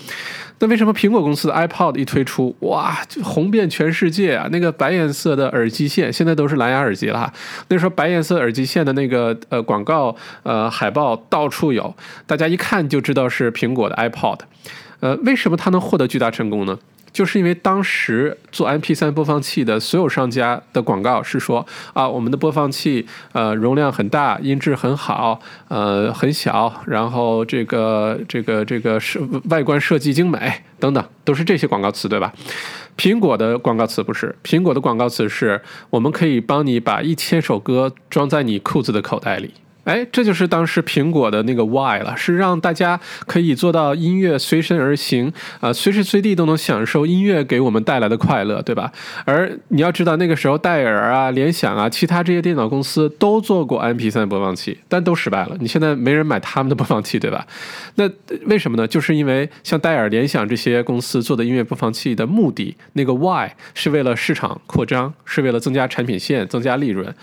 [0.59, 4.49] 那为什么苹果公司的 iPod 一推出，哇，就红遍全世界啊？
[4.51, 7.31] 那个白颜色的耳机线，现在都是蓝牙耳机了。
[7.69, 11.95] 那时候白颜色耳机线的那个呃广告呃海报到处有，
[12.27, 14.39] 大家一看就知道是苹果的 iPod。
[15.01, 16.79] 呃，为什么它能获得巨大成功呢？
[17.17, 32.35] 就是因为当时做 MP3 播放器的所有商家的广告是说啊，我们的播放器呃容量很大，音质很好，呃很小，然后这个这个这个设外观设计精美等等，都是这些广告词对吧？
[32.99, 39.55] 苹果的广告词不是，苹果的广告词是我们可以帮你把一千首歌装在你裤子的口袋里。
[39.87, 48.93] 哎，这就是当时苹果的那个 why 了，是让大家可以做到音乐随身而行，啊，随时随地都能享受音乐给我们带来的快乐，对吧？
[49.25, 55.57] 而你要知道，那个时候戴尔啊、联想啊、其他这些电脑公司都做过 MP3 播放器，但都失败了。
[55.61, 57.47] 你现在没人买他们的播放器，对吧？
[57.95, 58.11] 那
[58.47, 58.89] 为什么呢？
[58.89, 67.15] 就是因为像戴尔、联想这些公司做的音乐播放器的目的，那个 why 是为了市场扩张，是为了增加产品线、增加利润。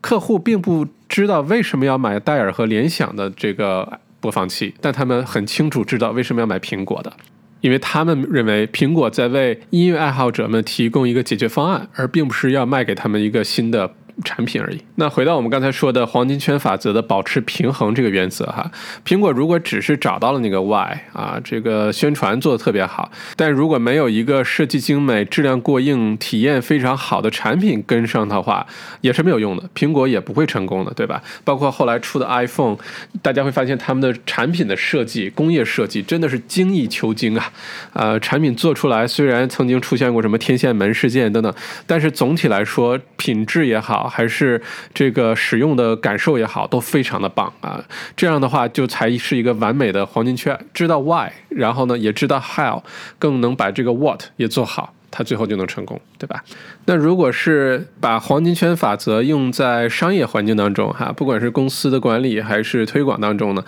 [0.00, 7.12] 客户并不知道为什么要买戴尔和联想的这个播放器，但他们很清楚知道为什么要买苹果的，
[7.60, 13.92] 因为他们认为苹果在为音乐爱好者们提供一个解决方案，而并不是要卖给他们一个新的。
[14.24, 14.78] 产品而已。
[14.96, 18.70] 那回到我们刚才说的黄金圈法则的保持平衡这个原则哈，
[19.04, 28.66] 苹果如果只是找到了那个 why 啊，这个宣传做的特别好，但如果没有一个设计精美、质量过硬、体验非常好的产品跟上的话，
[29.00, 31.22] 也是没有用的，苹果也不会成功的，对吧？
[31.44, 32.76] 包括后来出的 iPhone，
[33.22, 37.52] 大家会发现他们的产品的设计、工业设计真的是精益求精啊。
[37.92, 41.52] 呃，产品做出来虽然曾经出现过什么天线门事件等等，
[41.86, 44.01] 但是总体来说品质也好。
[44.08, 44.60] 还是
[44.94, 47.82] 这个使用的感受也好，都非常的棒啊。
[48.16, 52.82] 这样的话，就才是一个完美的黄金圈，知道 why，然后呢，也知道 how，
[53.18, 54.94] 更能把这个 what 也做好。
[55.10, 56.42] 他最后就能成功，对吧？
[56.86, 63.62] 那如果是把黄金圈法则用在商业环境当中，哈，不管是公司的管理还是推广当中呢，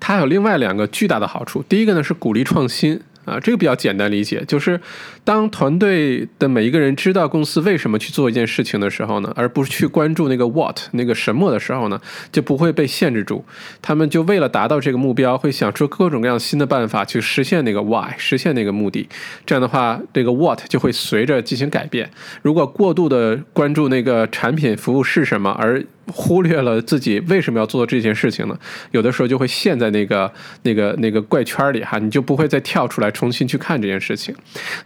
[0.00, 1.62] 它有另外两个巨大的好处。
[1.68, 3.00] 第一个呢是鼓励创新。
[3.24, 4.80] 啊，这个比较简单理解，就是
[5.28, 12.00] 当团队的每一个人知道公司为什么去做一件事情的时候呢，而不是去关注那个 what 那个什么的时候呢，
[12.32, 13.44] 就不会被限制住。
[13.82, 19.06] 他们就为了达到这个目标，会想出各种各样新的办法去实现那个 why，实现那个目的。
[19.44, 22.10] 这样的话，这个 what 就会随着进行改变。
[22.40, 28.58] 如果过度的关注那个产品服务是什么，而忽略了自己为什么要做这件事情呢？
[28.92, 34.34] 有的时候就会陷在那个、那个、那个怪圈里哈，你就不会再跳出来重新去看这件事情。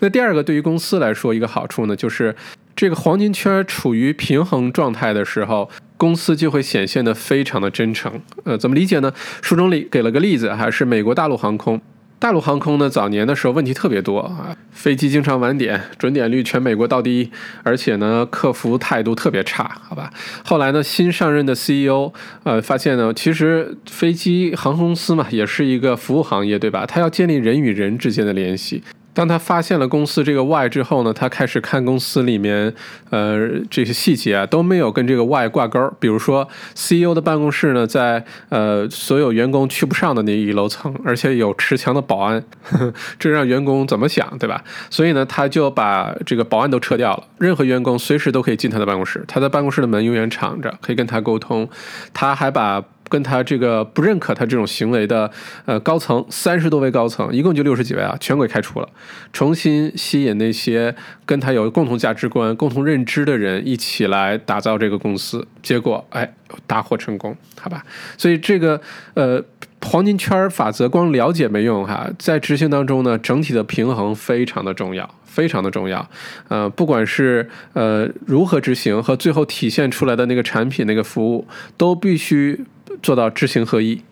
[0.01, 2.35] 那第二这个，对于公司来说，一个好处呢，就是
[2.75, 5.69] 这个黄金圈处于平衡状态的时候，
[5.99, 8.11] 公司就会显现的非常的真诚。
[8.45, 9.13] 呃，怎么理解呢？
[9.43, 11.79] 书中里给了个例子，还是美国大陆航空。
[12.19, 17.31] 大陆航空呢，早年的时候问题特别多啊，飞机经常晚点，准点率全美国倒第一，
[17.63, 20.11] 而且呢，客服态度特别差，好吧。
[20.43, 22.11] 后来呢，新上任的 CEO，
[22.45, 26.87] 呃，发现呢，其实飞机航空公司嘛，也是一个服务行业，对吧？
[26.87, 28.83] 他要建立人与人之间的联系。
[29.15, 32.75] 当他发现了公司这个 Y 之后呢，他开始看公司里面，
[33.11, 35.93] 呃，这些细节啊都没有跟这个 Y 挂钩。
[36.01, 42.43] 比如说，CEO 的办公室呢，在呃所有员工去不上的那一楼层，而且有持枪的保安，
[43.19, 44.63] 这让员工怎么想，对吧？
[44.89, 51.69] 所以呢，他就把这个保安都撤掉了，任何员工随时都可以进他的办公室，他的办公室的门永远敞着，可以跟他沟通。
[52.15, 55.31] 他还把跟他这个不认可他这种行为的，
[55.67, 58.89] 呃，高层三十多位高层，一共就六十几位啊，全给开除了，
[59.35, 60.95] 重新吸引那些
[61.27, 66.33] 跟他有共同价值观、共同认知的人一起来打造这个公司，结果哎，
[66.67, 67.85] 大获成功，好吧？
[68.17, 68.81] 所以这个
[69.13, 69.45] 呃
[69.83, 76.09] 黄金圈法则光了解没用哈，在执行当中呢，整体的平衡非常的重要，非常的重要。
[76.49, 82.65] 呃，不管是呃如何执行和最后体现出来的那个产品、那个服务，都必须。
[83.03, 84.03] 做到知行合一。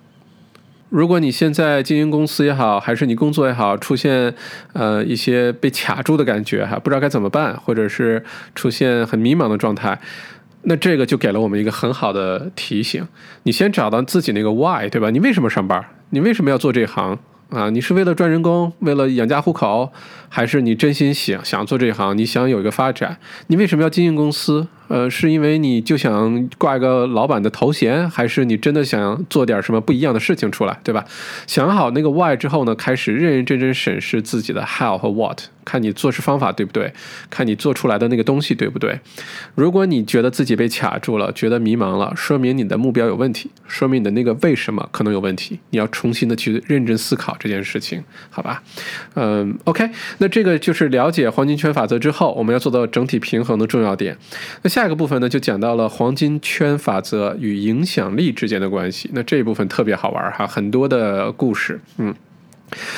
[0.89, 4.35] 如果你现在经营公司也好，还是你工作也好，出现
[4.73, 10.01] 呃一些被卡住的感觉哈，不知道该怎么办，或者是出现很迷茫的状态，
[10.63, 13.07] 那这个就给了我们一个很好的提醒。
[13.45, 15.11] 你先找到自己那个 why，对吧？
[15.11, 15.85] 你为什么上班？
[16.11, 17.19] 你为什么要做这行
[17.51, 17.71] 啊？
[17.71, 19.93] 你是为了赚人工，为了养家糊口，
[20.29, 22.17] 还是你真心想想做这行？
[22.17, 23.19] 你想有一个发展？
[23.47, 24.67] 你为什么要经营公司？
[24.89, 31.05] 呃，是因为你就想挂一个老板的头衔，还是你真的想做点什么不一样的事情出来，对吧？
[31.47, 36.93] 想好那个 why 之后呢，开始认认真真审视自己的 how 和 what，看你做事方法对不对，
[37.31, 39.01] 看你做出来的那个东西对不对。
[39.55, 48.63] 如果你觉得自己被卡住了，觉得迷茫了，说明你的目标有问题，说明你的那个为什么可能有问题，你要重新的去认真思考这件事情，好吧？
[49.15, 54.15] 嗯，OK，那这个就是了解黄金圈法则之后，我们要做到整体平衡的重要点。
[54.61, 54.91] 那下。
[54.91, 59.09] 一个部分呢，就讲到了黄金圈法则与影响力之间的关系。
[59.13, 61.81] 那这一部分特别好玩哈，很多的故事。
[61.99, 62.13] 嗯，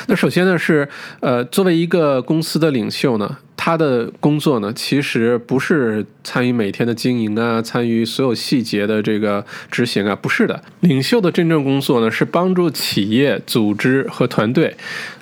[0.06, 0.88] 那首先呢是，
[1.20, 10.62] 呃，作为一个公司的领袖呢，他的工作呢，其实不是参与每天的经营啊，参与所有细节的这个执行啊，不是的。
[10.80, 14.76] 领袖的真正工作呢，是帮助企业、组织和团队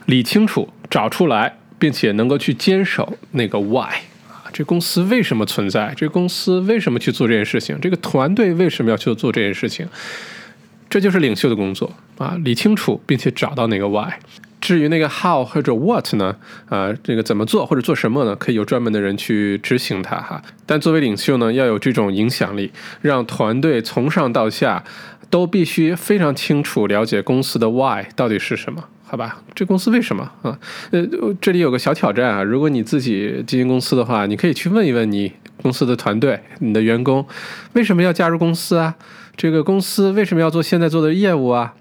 [0.06, 3.94] 理清楚、找出来，并且能够去坚守那个 why
[4.28, 4.50] 啊。
[4.52, 5.94] 这公司为什么存在？
[5.96, 7.78] 这公司为什么去做这件事情？
[7.80, 9.86] 这个团队为什么要去做这件事情？
[10.90, 12.37] 这就是领袖的工作啊！
[12.44, 14.12] 理清楚，并且找到那个 why。
[14.61, 16.37] 至于那个 how 或者 what 呢？
[16.68, 18.35] 啊，这个怎么做或者做什么呢？
[18.37, 20.42] 可以有专门的人去执行它哈。
[20.66, 24.85] 但作为领袖呢，要有这种影响力，让团队从上到下
[25.31, 28.85] 都必须非常清楚了解公司的 why 到底是什么。
[29.05, 30.59] 好吧，这公司为什么啊？
[30.90, 31.07] 呃，
[31.40, 32.42] 这里有个小挑战啊。
[32.42, 37.26] 如果你自己经营公司的话，你可以去问一问你公司的团队、你的员工，
[37.72, 38.96] 为什么要加入公司啊？
[39.40, 41.72] 这个公司为什么要做现在做的业务啊？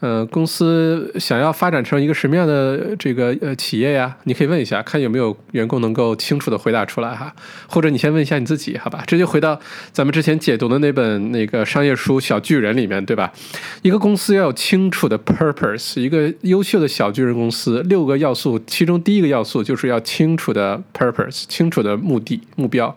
[0.00, 4.14] 呃，公司想要发展成一个什么样的这个呃企业呀？
[4.24, 7.34] 你可以问一下，看有没有员工能够清楚的回答出来哈。
[7.68, 9.02] 或者你先问一下你自己，好吧？
[9.06, 9.58] 这就回到
[9.92, 13.32] 咱们之前解读的那本那个商业书《小巨人》里面，对吧？
[13.80, 22.94] 一个公司要有清楚的 purpose，一个优秀的小巨人公司，六个要素，其中第一个要素就是要清楚的 purpose，清楚的目的目标。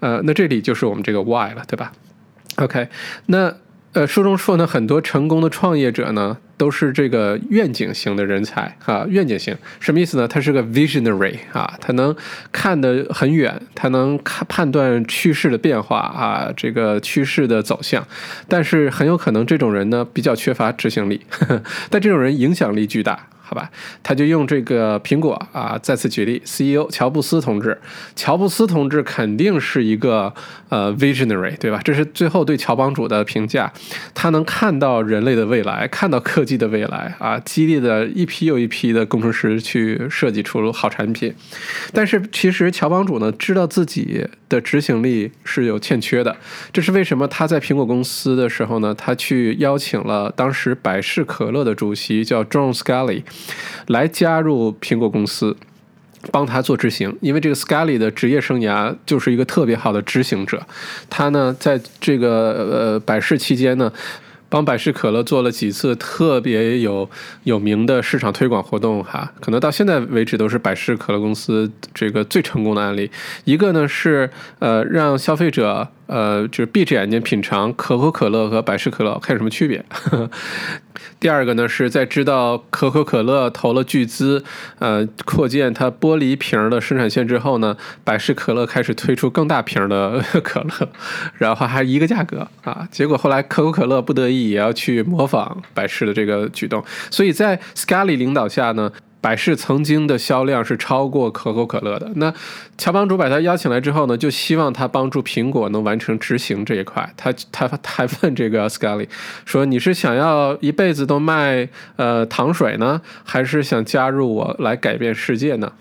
[0.00, 1.92] 呃，那这里就是我们这个 why 了，对吧
[2.58, 2.88] ？OK，
[3.26, 3.54] 那。
[3.94, 10.28] 呃，书中说呢，很多成功的创业者呢，都是这个愿景型的人才啊，愿景型什么意思呢？
[10.28, 12.14] 他是个 visionary 啊，他能
[12.52, 18.06] 看得很远，他能看判断趋势的变化啊，这个趋势的走向。
[18.46, 23.26] 但是很有可能这种人呢比较缺乏执行力，呵 呵但这种人影响力巨大。
[23.48, 23.70] 好吧，
[24.02, 27.78] 他就用这个苹果啊，再次举例，CEO 乔布斯同志，
[28.14, 30.34] 乔布斯同志肯定是一个
[30.68, 31.80] 呃 visionary，对吧？
[31.82, 33.72] 这是最后对乔帮主的评价，
[34.12, 41.34] 他能看到人类的未来，看到科技的未来啊，激励的一批又一批的工程师去设计出好产品。
[41.94, 46.36] 但是其实乔帮主呢，知道自己的执行力是有欠缺的，
[46.72, 47.28] 这是为什么？
[47.28, 53.22] 他在苹果公司的时候呢，他去邀请了当时百事可乐的主席叫 John Scully。
[53.86, 55.56] 来加入苹果公司，
[56.30, 60.66] 帮他做执行，因为这个 Scully 的职业生涯就是一个特别好的执行者。
[61.08, 63.92] 他呢，在这个呃百事期间呢，
[64.48, 67.08] 帮百事可乐做了几次特别有
[67.44, 73.10] 有名的市场推广活动，哈，可能到现在为止都是百事可乐公司这个最成功的案例。
[73.44, 79.84] 一个呢是呃让消费者呃就是闭着眼睛品尝可口可乐和百事可乐看有什么区别。
[81.20, 84.42] 第二个呢，是在知道可口可乐投了巨资，
[84.80, 90.88] 呃，扩建它玻璃瓶的生产线之后呢，百事可乐开始推出更大瓶的可乐，
[91.34, 92.86] 然后还一个价格啊。
[92.90, 98.90] 结果后来可口可乐不得已也要去模仿百事的这个举动，所以在 Scully 领导下呢。
[99.20, 102.10] 百事曾经的销量是超过可口可乐的。
[102.16, 102.32] 那
[102.76, 107.12] 乔帮主把他邀请来之后呢，就希望他帮助苹果能完成执行这一块。
[107.16, 109.08] 他他他问这个 Scully
[109.44, 115.72] 说：“你是想要一辈子都卖呃糖水呢，还是想加入我来改变世界呢？”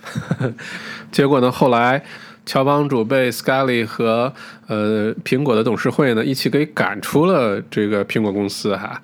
[1.11, 2.03] 结果呢，后来
[2.45, 4.33] 乔帮主被 Scully 和
[4.67, 9.01] 呃苹果的董事会呢一起给赶出了这个苹果公司哈。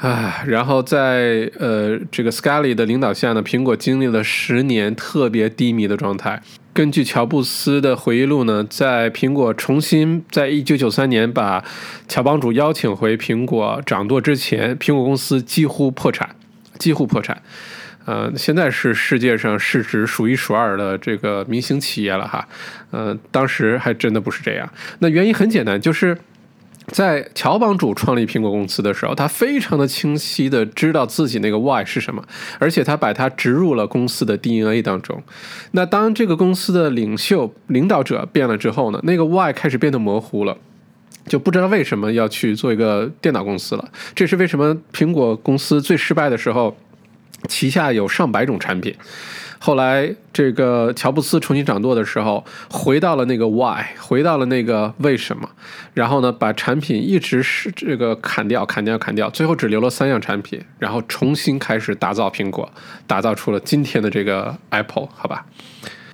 [0.00, 6.40] 啊，然后在呃这个 Scully 的领导下呢，苹果经历了十年特别低迷的状态。
[6.72, 11.62] 根据乔布斯的回忆录呢，在苹果重新在一九九三年把
[12.08, 16.34] 乔帮主邀请回苹果掌舵之前，苹果公司几乎破产，
[16.78, 17.42] 几乎破产。
[18.06, 22.48] 呃，现在是世界上市值数一数二的这个明星企业了哈。
[22.90, 24.66] 呃，当时还真的不是这样。
[25.00, 26.16] 那原因很简单，就是。
[26.90, 32.22] 在乔帮主创立苹果公司的时候，他非常的清晰的知道自己那个 why 是什么，
[32.58, 35.22] 而且他把它植入了公司的 DNA 当中。
[35.70, 40.56] 那当这个公司的领袖、领导者变了之后呢，那个 why 开始变得模糊了，
[41.26, 43.88] 就不知道为什么要去做一个电脑公司了。
[44.14, 46.76] 这是为什么苹果公司最失败的时候，
[47.48, 48.94] 旗下有上百种产品。
[49.62, 55.46] 后来，这个乔布斯重新掌舵的时候，回到了那个 why，回到了那个为什么，
[55.92, 62.72] 然后呢，把产品一直是这个砍掉、砍掉、砍掉，最后只留了三样产品，然后重新开始打造苹果，
[63.06, 65.44] 打造出了今天的这个 Apple，好吧。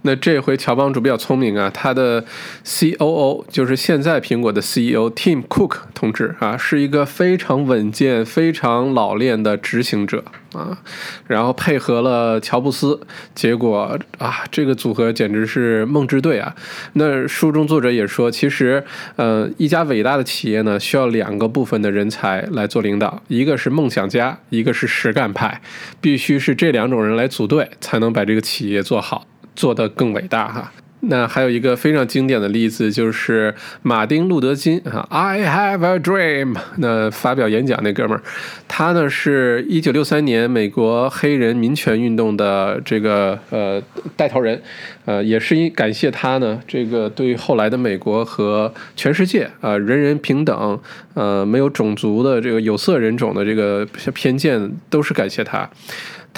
[0.06, 2.24] 那这回乔帮主比较聪明啊，他的
[2.64, 10.78] COO 就是现在苹果的 CEO Tim Cook 同志啊，是一个非常稳健、非常老练的执行者啊，
[11.26, 13.00] 然后配合了乔布斯，
[13.34, 16.54] 结果啊，这个组合简直是梦之队啊。
[16.92, 18.84] 那书中作者也说，其实
[19.16, 25.60] 呃，一家伟大的企业呢，需要两个部分的人才来做领导，一个是梦想家，一个是实干派，
[26.00, 29.26] 必须是这两种人来组队，才能把这个企业做好。
[29.56, 30.70] 做得更伟大哈。
[31.08, 36.56] 那还有一个非常经典的例子，就是马丁·路德·金啊，I have a dream。
[36.78, 38.22] 那发表演讲那哥们儿，
[38.66, 43.80] 他呢是一九六三年美国黑人民权运动的这个呃
[44.16, 44.60] 带头人，
[45.04, 50.80] 呃，也是因感谢他呢，这个对于后来的美国和全世界啊，人人平等，
[51.14, 55.68] 呃，没有种族的这个有色人种的这个偏见，都是感谢他。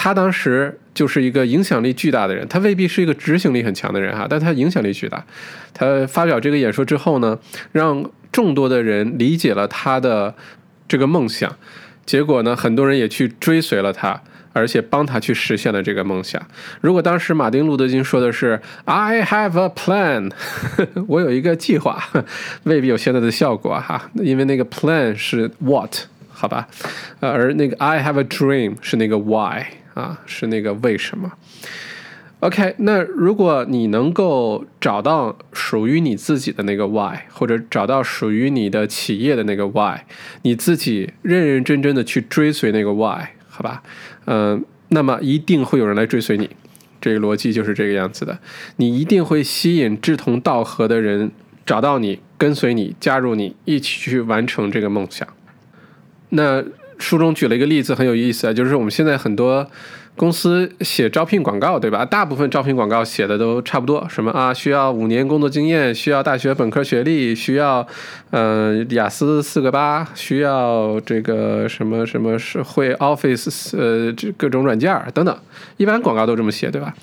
[0.01, 5.21] 他当时就是一个影响力巨大的人，他未必是一个执行力很强的人哈，但他影响力巨大。
[5.73, 7.37] 他发表这个演说之后呢，
[7.73, 10.33] 让众多的人理解了他的
[10.87, 11.53] 这个梦想，
[12.05, 14.21] 结果呢，很多人也去追随了他，
[14.53, 16.41] 而且帮他去实现了这个梦想。
[16.79, 20.31] 如果当时马丁·路德·金说的是 “I have a plan”，
[21.09, 22.01] 我有一个计划，
[22.63, 25.93] 未必有现在的效果哈，因为那个 plan 是 what，
[26.29, 26.69] 好吧，
[27.19, 29.65] 而那个 “I have a dream” 是那个 why。
[29.99, 31.29] 啊，是那个为什么
[32.39, 40.05] ？OK，那如果你能够找到属于你自己的那个 Why，或者找到属于你的企业的那个 Why，
[40.43, 43.83] 你自己认认真真的去追随那个 Why，好吧？
[44.23, 46.49] 嗯，那么一定会有人来追随你。
[47.01, 48.39] 这个逻辑就是这个样子的，
[48.77, 51.29] 你一定会吸引志同道合的人
[51.65, 55.27] 找到你，跟随你，加入你，一起去完成这个梦想。
[56.29, 56.63] 那。
[56.99, 59.65] 书中举了一个例子，很有意思啊，就是我们现在很多。
[60.15, 62.03] 公司写招聘广告，对吧？
[62.03, 67.87] 大部分招聘广告写的都差不多，什么啊，需要五年工作经验，需要大学本科学历，需要，
[68.31, 75.39] 呃，雅思四个八，需要这个什么什么是会 Office，呃，这各种软件等等，
[75.77, 76.93] 一般广告都这么写，对吧？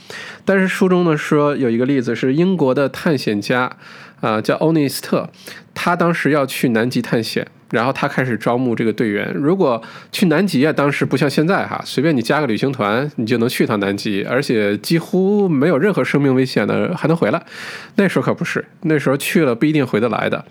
[0.45, 3.75] 但是书中呢说有一个例子是英国的探险家，
[4.21, 5.31] 啊，叫欧内斯特，
[5.77, 7.47] 他当时要去南极探险。
[7.73, 9.29] 然后他开始招募这个队员。
[9.35, 17.43] 如果去南极啊，当时不像现在哈，随便你加个旅行团，你就能去趟南极，而且几乎没有任何生命危险的，还能回来。
[17.97, 20.45] 那时候可不是，那时候去了不一定回得来的。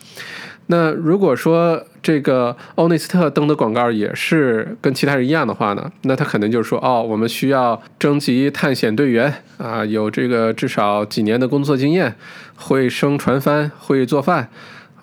[0.67, 12.13] 那如果说这个欧内斯特登的广告也是跟其他人一样的话呢，那他可能就是说，哦，我们需要征集探险队员啊，有这个至少几年的工作经验，
[12.55, 14.49] 会升船帆，会做饭。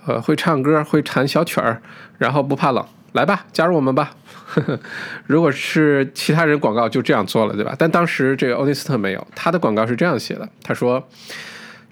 [0.07, 1.81] 呃，会唱歌，会弹小曲儿，
[2.19, 4.17] 然后不怕冷，来吧，加入我们吧。
[5.27, 7.75] 如果是其他人广告就这样做了，对吧？
[7.79, 11.09] 但当时这个欧尼斯特没有，他的广告是这样写的：他说，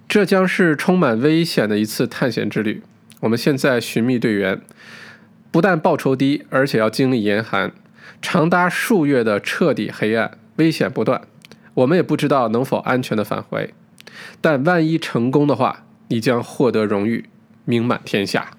[0.08, 2.82] 这将是充满危险的一次探险之旅。
[3.20, 4.60] 我们现在寻觅队员，
[5.50, 7.72] 不但报酬低，而且要经历严寒，
[8.20, 11.22] 长达数月的彻底黑暗，危险不断。
[11.74, 13.72] 我们也不知道能否安全的返回，
[14.40, 17.29] 但万一成功的话，你将获得荣誉。
[17.70, 18.50] 名满天下，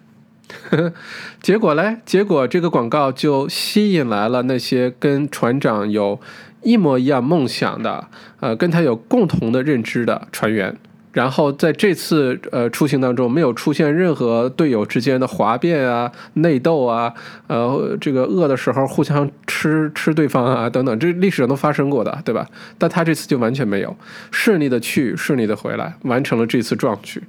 [1.43, 1.97] 结果嘞？
[2.05, 6.22] 结果这个广告就吸引来了那些跟船长有
[6.62, 8.07] 一模一样梦想的，
[8.39, 10.78] 呃，跟他有共同的认知的船员。
[11.12, 17.14] 然后在这次呃出行当中，没有出现任何队友之间的哗变啊、内斗啊，
[17.47, 22.47] 呃，这个饿的时候互相吃吃对方啊等等，这历史上都发生过的，对吧？
[22.78, 23.93] 但他这次就完全没有，
[24.32, 27.22] 顺利的去，顺利的回来，完成了这次壮举。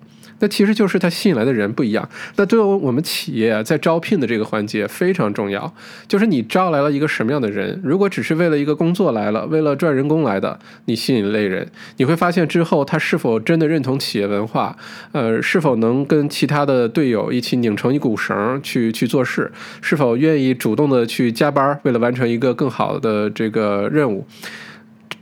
[0.42, 2.06] 那其实就是他吸引来的人不一样。
[2.34, 5.72] 那对于我们企业在招聘的这个环节非常重要，
[6.08, 7.80] 就是你招来了一个什么样的人。
[7.84, 14.76] 如果只是为了一个工作来了，为了赚人工来的，你吸引类人，你会发现之后他是否真的认同企业文化，
[15.12, 24.26] 呃，是否能跟其他的队友一起拧成一股绳去去做事，是否愿意主动的去加班，为了完成一个更好的这个任务，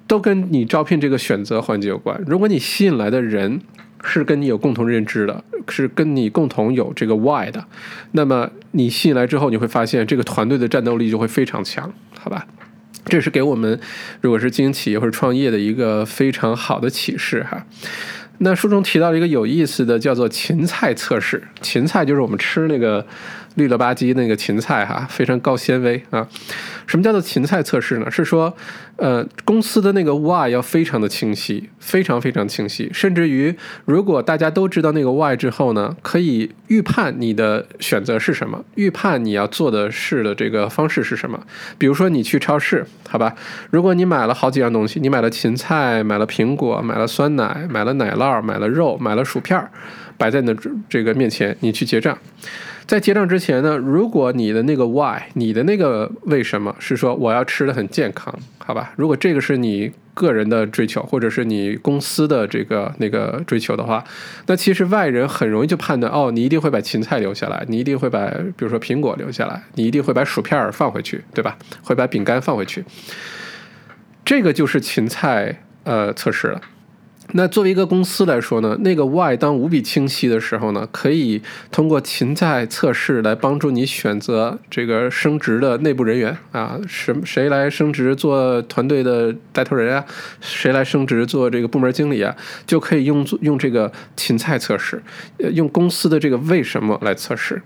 [0.06, 2.18] 都跟你招聘这个选择环节有关。
[2.26, 3.60] 如果你吸引来的人，
[4.02, 7.64] 是跟你有共同认知的，是跟你共同有这个 why 的，
[8.12, 12.46] 那么你吸引来之后，你会发现这个团队的战斗力就会非常强，好吧？
[13.06, 13.80] 这是给我们
[14.20, 17.66] 如果是经营企业或者创业的一个非常好的启示哈。
[18.38, 21.42] 那书中提到了一个有意思的，叫做芹菜测试。
[21.60, 23.06] 芹菜就是我们吃那个
[23.54, 26.26] 绿了吧唧那个芹菜哈，非常高纤维啊。
[26.86, 28.10] 什么叫做芹菜测试呢？
[28.10, 28.56] 是说。
[28.96, 41.42] 呃，公司的那个 why 要非常的清晰，非常非常清晰，甚至于如果大家都知道那个 why 之后呢，可以预判你的选择是什么，预判你要做的事的这个方式是什么。
[41.78, 43.34] 比如说你去超市，好吧，
[43.70, 49.66] 如果你买了好几样东西，你买了芹菜，买了苹果，买了酸奶，买了奶酪，买了肉，买了薯片，
[50.18, 50.54] 摆在你的
[50.90, 52.18] 这个面前，你去结账。
[52.90, 58.92] 在结账之前呢，如果你的那个 why，你的那个为什么是说我要吃的很健康，好吧？
[58.96, 64.02] 如果这个是你个人的追求，或者是你公司的这个那个追求的话，
[64.46, 68.26] 那其实外人很容易就判断哦，你一定会把芹菜留下来，你一定会把
[68.56, 71.56] 比如说苹果留下来，你一定会把薯片儿放回去，对吧？
[71.84, 72.84] 会把饼干放回去，
[74.24, 76.60] 这个就是芹菜呃测试了。
[77.32, 90.04] 那作为一个公司来说呢，那个 why 当无比清晰的时候呢，可以通过芹菜测试来帮助你选择这个升职的内部人员啊，什谁来升职做团队的带头人啊，
[90.40, 92.34] 谁来升职做这个部门经理啊，
[92.66, 95.02] 就可以用用这个芹菜测试，
[95.52, 97.62] 用公司的这个为什么来测试。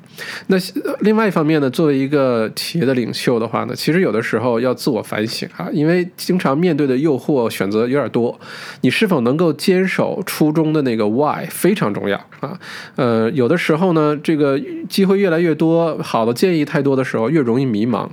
[0.48, 0.56] 那
[1.00, 8.38] 另外一方面呢，作为一个企业的领袖的话呢，其实有的时候要自我反省啊，因为经常面对的诱惑选择有点多，
[8.82, 12.58] 你是否能够坚守初衷的那个 why 非常重要啊，
[12.96, 18.08] 呃，有的时候呢，这个机会越来越多，好的建议太多的时候，越容易迷茫。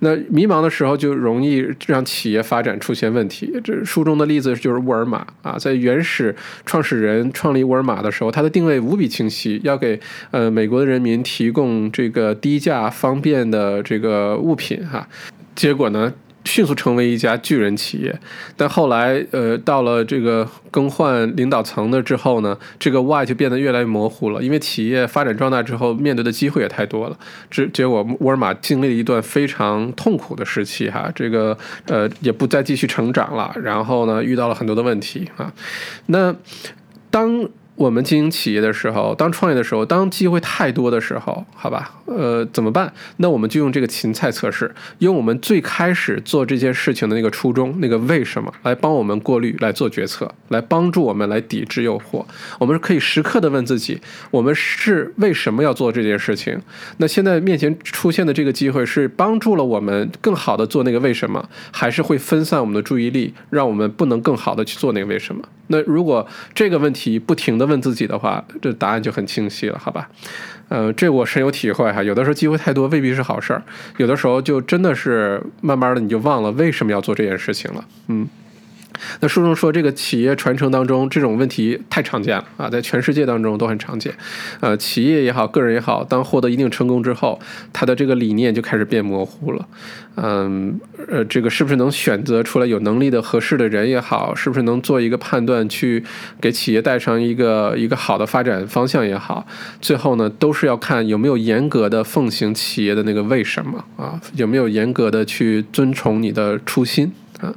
[0.00, 3.52] 那迷茫的时候，就容易让企业发展出现问题。
[3.64, 9.98] 这书中的例子就是沃尔玛啊，在原始创始人创立沃尔玛的时候，它的定位无比清晰，要给
[10.30, 15.08] 呃美国的人民提供这个低价方便的这个物品哈。
[15.56, 16.12] 结果呢？
[16.48, 18.18] 迅速成为一家巨人企业，
[18.56, 24.42] 但后来，呃，到了这个更换领导层的之后呢，这个 why 就变得越来越模糊了。
[24.42, 27.18] 因为企业发展壮大之后，面对的机会也太多了。
[27.50, 33.54] 这结果，沃尔玛经历了一段非常痛苦的时期，哈，这个呃，也不再继续成长了。
[33.62, 35.52] 然后呢，遇到了很多的问题啊。
[36.06, 36.34] 那
[37.10, 37.46] 当
[37.78, 42.92] 我们经营企业的时候，当创业的时候，当机会太多的时候，好吧，呃，怎么办？
[43.18, 52.26] 那我们就用这个芹菜测试，用我们最开始做这件事情的那个初衷，那个为什么，来帮我们过滤，来做决策，来帮助我们来抵制诱惑。
[52.58, 54.00] 我们可以时刻的问自己，
[54.32, 56.60] 我们是为什么要做这件事情？
[56.96, 65.44] 那现在面前出现的这个机会是帮助了我们更好的做那个为什么，还是会分散我们的注意力，让我们不能更好的去做那个为什么？
[65.68, 70.08] 那如果这个问题不停的问自己的话，这答案就很清晰了，好吧？
[70.68, 72.02] 嗯，这我深有体会哈。
[72.02, 73.62] 有的时候机会太多未必是好事儿，
[73.96, 78.28] 有的时候就真的是慢慢的你就忘了为什么要做这件事情了，嗯。
[79.20, 84.12] 那书中说，这个企业传承当中这种问题太常见了啊，在全世界当中都很常见。
[84.60, 87.38] 呃，企业也好，个人也好，当获得一定成功之后，
[87.72, 89.66] 他的这个理念就开始变模糊了。
[90.20, 96.02] 嗯，呃，这个是不是能选择出来有能力的合适的人也好，是不是能做一个判断去
[96.40, 99.46] 给企业带上一个一个好的发展方向也好，
[99.80, 107.12] 最后呢，都是要看有没有严格的奉行企业的那个为什么啊，有没有严格的去遵从你的初心。
[107.40, 107.54] 啊，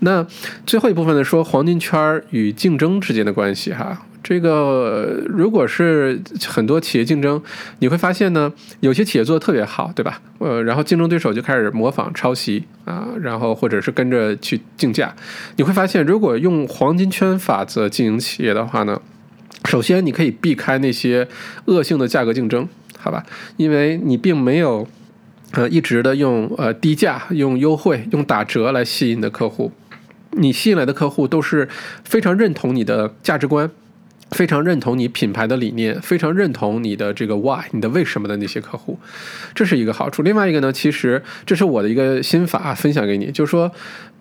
[0.00, 0.26] 那
[0.64, 4.04] 最后一部分呢，说黄金圈与竞争之间的关系哈。
[4.22, 7.40] 这个如果是很多企业竞争，
[7.78, 10.20] 你会发现呢，有些企业做的特别好，对吧？
[10.38, 15.14] 呃，然后竞争对手就开始模仿抄袭啊，然后或者是跟着去竞价。
[15.56, 19.00] 你会发现，如果用黄金圈法则经营企业的话呢，
[19.64, 21.26] 首先你可以避开那些
[21.64, 23.24] 恶性的价格竞争，好吧？
[23.56, 24.86] 因为你并没有。
[25.52, 29.72] 呃，一直的用呃低价、用优惠、用打折来吸引的客户，
[30.32, 31.68] 你吸引来的客户都是
[32.04, 33.70] 非常认同你的价值观，
[34.32, 38.98] 非常认同你品牌的理念，非常认同你的这个 why、你的为什么的那些客户，
[39.54, 40.22] 这是一个好处。
[40.22, 43.72] 另外一个呢，其实这是我的一个心法，分享给你，就是说，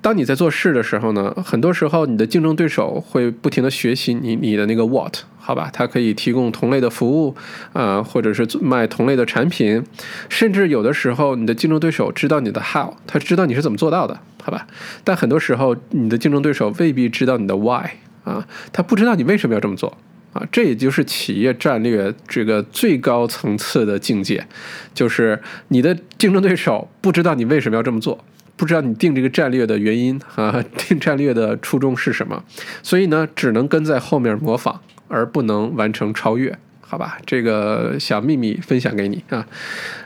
[0.01, 5.17] 当你在做事的时候呢，很多时候你的竞争对手会不停的学习你你的那个 what。
[5.39, 7.33] 好吧，它可以提供同类的服务，
[7.71, 9.81] 啊，或者是卖同类的产品，
[10.27, 14.67] 甚至有的时候你的竞争对手知道你的 how，他知道你是怎么做到的，好吧？
[15.05, 17.85] 但很多时候你的竞争对手未必知道你的 why，
[18.25, 19.97] 啊，他不知道你为什么要这么做，
[20.33, 24.45] 啊，这也就是企业战略这个最高层次的境界，
[24.93, 28.21] 就是你的竞争对手不知道你为什么要这么做，
[28.57, 32.43] 不知道你定这个战略的原因，啊， 定战略的初衷是什么，
[32.83, 34.81] 所以呢，只能跟在后面模仿。
[35.09, 37.17] 而不能完成超越，好吧？
[37.25, 39.47] 这个小秘密分享给你啊，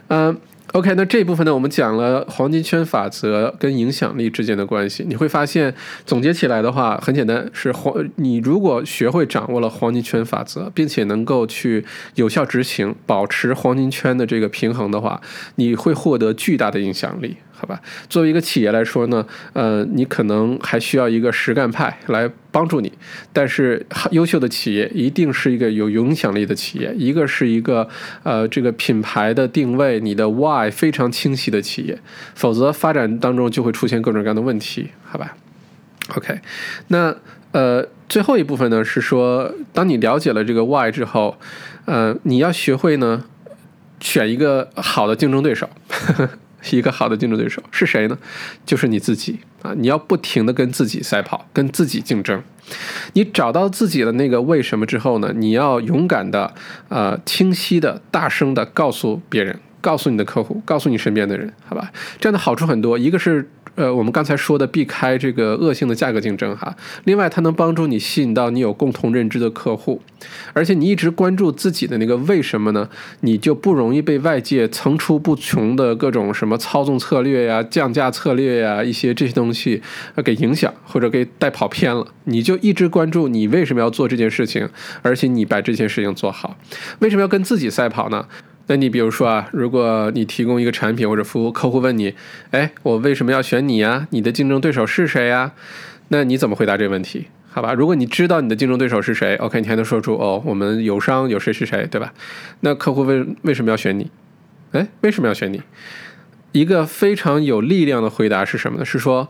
[0.10, 0.38] 嗯。
[0.74, 5.04] OK，那这一部分呢，我们讲了黄金圈法则跟影响力之间的关系。
[5.10, 5.74] 你会发现，
[6.06, 7.94] 总结起来的话很简单，是黄。
[8.18, 11.84] 你如果学会掌握了黄金圈法则，并且能够去
[12.16, 15.20] 有效执行，保持黄金圈的这个平衡的话，
[15.56, 17.36] 你会获得巨大的影响力。
[17.62, 22.92] 好吧，作为一个企业来说呢，呃，你可能还需要一个实干派来帮助你。
[23.32, 27.88] 但是，优秀的企业一定是一个有影响力的企业，一个是一个
[28.24, 32.00] 呃，这个品牌的定位，你的 why 非常清晰的企业。
[32.34, 34.90] 否则，发展当中就会出现各种各样的问题。
[35.04, 35.38] 好吧
[36.16, 36.40] ，OK，
[36.88, 37.16] 那
[37.52, 41.38] 呃，最后一部分呢是说，当你了解了这个 why 之后，
[41.86, 43.24] 呃，你要学会呢
[44.00, 45.70] 选一个好的竞争对手。
[46.70, 48.18] 一个好的竞争对手是谁呢？
[48.66, 49.74] 就是你自己啊！
[49.76, 52.42] 你要不停的跟自己赛跑，跟自己竞争。
[53.14, 55.32] 你找到自己的那个为什么之后呢？
[55.36, 56.54] 你要勇敢的、
[56.90, 61.92] 呃，清晰的、大声的告诉别人，告诉你的客户，告诉你身边的人，好吧？
[62.20, 63.50] 这样的好处很多，一个是。
[63.76, 66.76] 呃，我们刚才说的避开这个恶性的价格竞争哈。
[67.06, 70.02] 另外，它能帮助你吸引到你有共同认知的客户，
[70.54, 72.90] 而且你一直关注自己的那个为什么呢？
[73.22, 79.82] 你就不容易被外界层出不穷的各种什么操纵策略呀、降价策略呀一些这些东西
[80.24, 82.06] 给影响或者给带跑偏了。
[82.26, 84.70] 你就一直关注你为什么要做这件事情，
[85.02, 86.58] 而且你把这件事情做好。
[87.00, 88.28] 为什么要跟自己赛跑呢？
[88.72, 92.16] 那你比如说啊，如果你提供一个产品或者服务，客户问你，
[92.52, 94.08] 哎，我为什么要选你呀？
[94.12, 95.52] 你的竞争对手是谁呀？
[96.08, 97.28] 那你怎么回答这个问题？
[97.50, 102.14] 好吧，如果你知道你的竞争对手是谁，OK，你还能说出哦，我们友商有谁是谁，对吧？
[102.62, 104.10] 那客户为为什么要选你？
[104.72, 105.62] 哎，为什么要选你？
[106.54, 108.86] 一个非常有力量的回答是什么呢？
[108.86, 109.30] 是说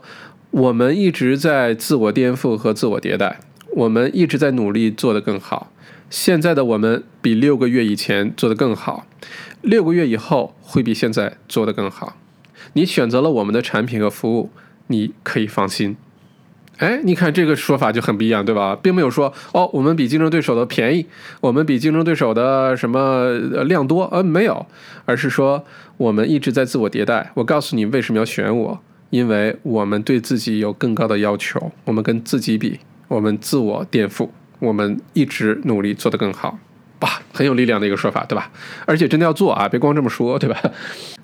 [0.52, 3.40] 我们一直在自我颠覆和自我迭代，
[3.74, 5.71] 我们一直在努力做得更好。
[6.12, 9.06] 现在的我们比六个月以前做得更好，
[9.62, 12.18] 六个月以后会比现在做得更好。
[12.74, 14.50] 你选择了我们的产品和服务，
[14.88, 15.96] 你可以放心。
[16.76, 18.76] 哎，你看这个说法就很不一样，对吧？
[18.76, 21.06] 并没有说哦，我们比竞争对手的便宜，
[21.40, 23.32] 我们比竞争对手的什么
[23.64, 24.66] 量多，呃，没有，
[25.06, 25.64] 而是说
[25.96, 27.32] 我们一直在自我迭代。
[27.36, 34.28] 我告诉你为什么要选我，因为我们对自己有更高的要求，我们跟自己比，我们自我颠覆。
[34.62, 36.56] 我们一直努力做得更好。
[37.00, 38.48] 哇，很有力量的一个说法，对吧？
[38.86, 40.56] 而且真的要做啊，别光这么说，对吧？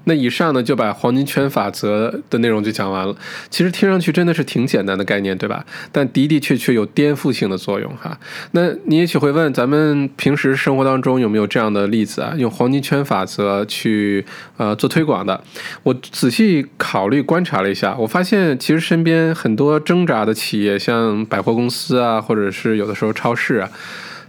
[0.08, 3.14] 那以上呢，就把黄金圈法则的内容就讲完了。
[3.50, 5.64] 其实听上去真的是挺简单的概念，对吧？
[5.92, 8.18] 但的的确确有颠覆性的作用哈。
[8.52, 12.32] 那你也许会问，咱们平时生活当中有没有这样的例子啊？
[12.38, 14.24] 用黄金圈法则去
[14.56, 15.44] 呃做推广的？
[15.82, 23.68] 我仔细考虑观察了一下，我发现其实身边很多挣扎的企业，像百货公司啊，或者是有的时候超市啊。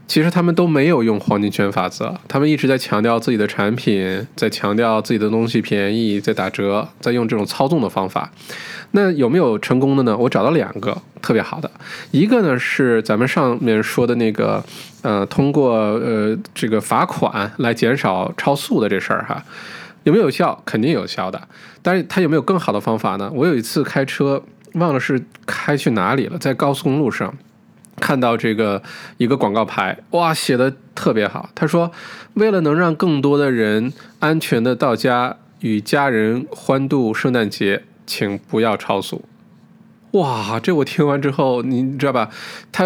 [0.10, 8.32] 其实他们都没有用黄金圈法则，他们一直在强调自己的产品，在强调自己的东西便宜，在打折，在用这种操纵的方法。
[8.92, 10.18] 那有没有成功的呢？
[10.18, 11.70] 我找到两个特别好的，
[12.10, 14.64] 一个呢是咱们上面说的那个，
[15.04, 19.46] 呃，通过呃这个罚款来减少超速的这事儿哈，
[20.06, 20.60] 有没有效？
[20.66, 21.40] 肯定有效的。
[21.84, 23.32] 但是它有没有更好的方法呢？
[23.32, 24.42] 我有一次开车
[24.74, 27.32] 忘了是开去哪里了，在高速公路上。
[28.00, 28.82] 看到这个
[29.18, 31.50] 一个广告牌，哇，写的特别好。
[31.54, 31.92] 他说，
[32.34, 39.24] 为了能让更多的人安全的到家与家人欢度圣诞节，请不要超速。
[40.14, 42.32] 哇，这我听完之后，你知道吧？
[42.72, 42.86] 他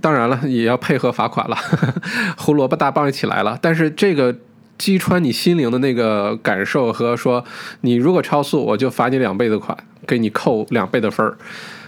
[0.00, 1.56] 当然了，也要配合罚款了，
[2.38, 3.58] 胡萝卜大棒一起来了。
[3.60, 4.34] 但是这个
[4.78, 7.44] 击穿你心灵的那个感受和说，
[7.82, 9.76] 你如果超速，我就罚你两倍的款，
[10.06, 11.36] 给你扣两倍的分儿。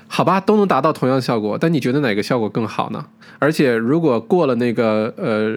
[0.08, 3.04] 好吧，都能达到同样的效果，但你觉得哪个效果更好呢？
[3.38, 5.54] 而且如果过了那个呃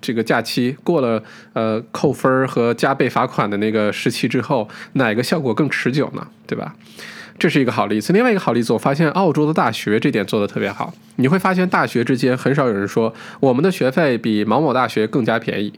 [0.00, 1.22] 这个假期，过了
[1.52, 6.26] 呃扣分和加倍罚款的那个时期之后，哪个效果更持久呢？
[6.46, 6.74] 对吧？
[7.38, 8.12] 这是一个好例子。
[8.12, 10.92] 另外一个好例子，我发现澳洲的大学这点做得特别好。
[11.16, 15.72] 你会发现大学之间很少有人说我们的学费比某某大学更加便宜，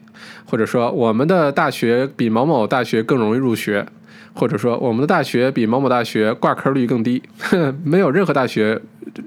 [0.44, 3.86] 或者说我们的大学比某某大学更容易入学。
[4.34, 7.22] 或者说，我们的大学比某某大学挂科率更低，
[7.84, 8.80] 没有任何大学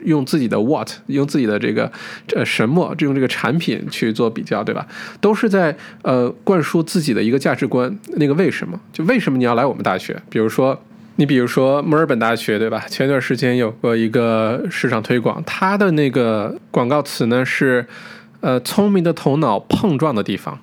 [0.03, 1.91] 用自己的 what，用自己的这个
[2.28, 4.88] 这什么，就用这个产品去做比较，对吧？
[5.22, 7.95] 都是在呃灌输自己的一个价值观。
[8.16, 8.80] 那个为什么？
[8.91, 10.20] 就为什么你要来我们大学？
[10.30, 10.82] 比如说，
[11.18, 12.84] 你比如说墨尔本大学，对吧？
[12.89, 17.86] 前段时间有过一个市场推广，它的那个广告词呢是，
[18.41, 20.60] 呃，聪明的头脑碰撞的地方，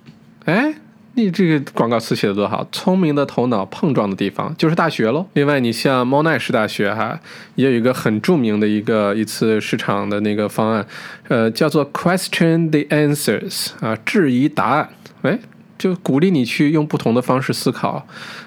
[0.46, 0.74] 哎。
[1.14, 2.66] 你这个广告词写的多好！
[2.72, 5.26] 聪明的头脑碰撞的地方就是大学喽。
[5.34, 7.20] 另外，你像猫奈士大学哈，
[7.54, 10.86] 也有一个很著名的一个一次市场的那个方案，
[11.28, 14.88] 呃，叫做 Question the Answers 啊，质疑答案。
[15.20, 15.38] 哎，
[15.78, 18.06] 就鼓励你去用不同的方式思考，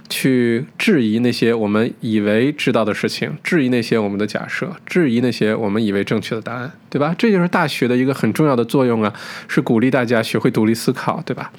[0.09, 7.13] 去质疑那些我们以为知道的事情，质疑那些我们的假设，质疑那些我们以为正确的答案，对吧？
[7.15, 9.13] 这就是大学的一个很重要的作用啊，
[9.47, 11.51] 是鼓励大家学会独立思考，对吧？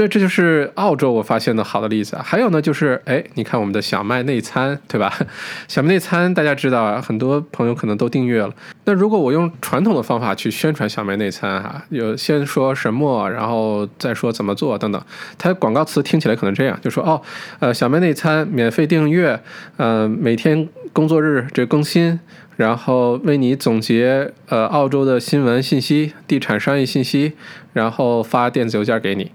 [0.00, 2.22] 对，这就是澳洲我发现的好的例子啊。
[2.24, 5.12] 还有呢，就是哎，你看我们的小麦内参，对吧？
[5.68, 8.50] 小麦内参大家知道啊，很多朋友可能都订阅了。
[8.86, 14.98] 那如果我用传统的方法去宣传小麦内参哈，有先说什么，然后再说怎么做等等，
[15.36, 17.20] 它广告词听起来可能这样，就说哦，
[17.58, 19.38] 呃，小麦内参免费订阅，
[19.76, 22.18] 呃，每天工作日这更新，
[22.56, 27.34] 然后为你总结呃澳洲的新闻信息、地产商业信息，
[27.74, 29.32] 然后发电子邮件给你。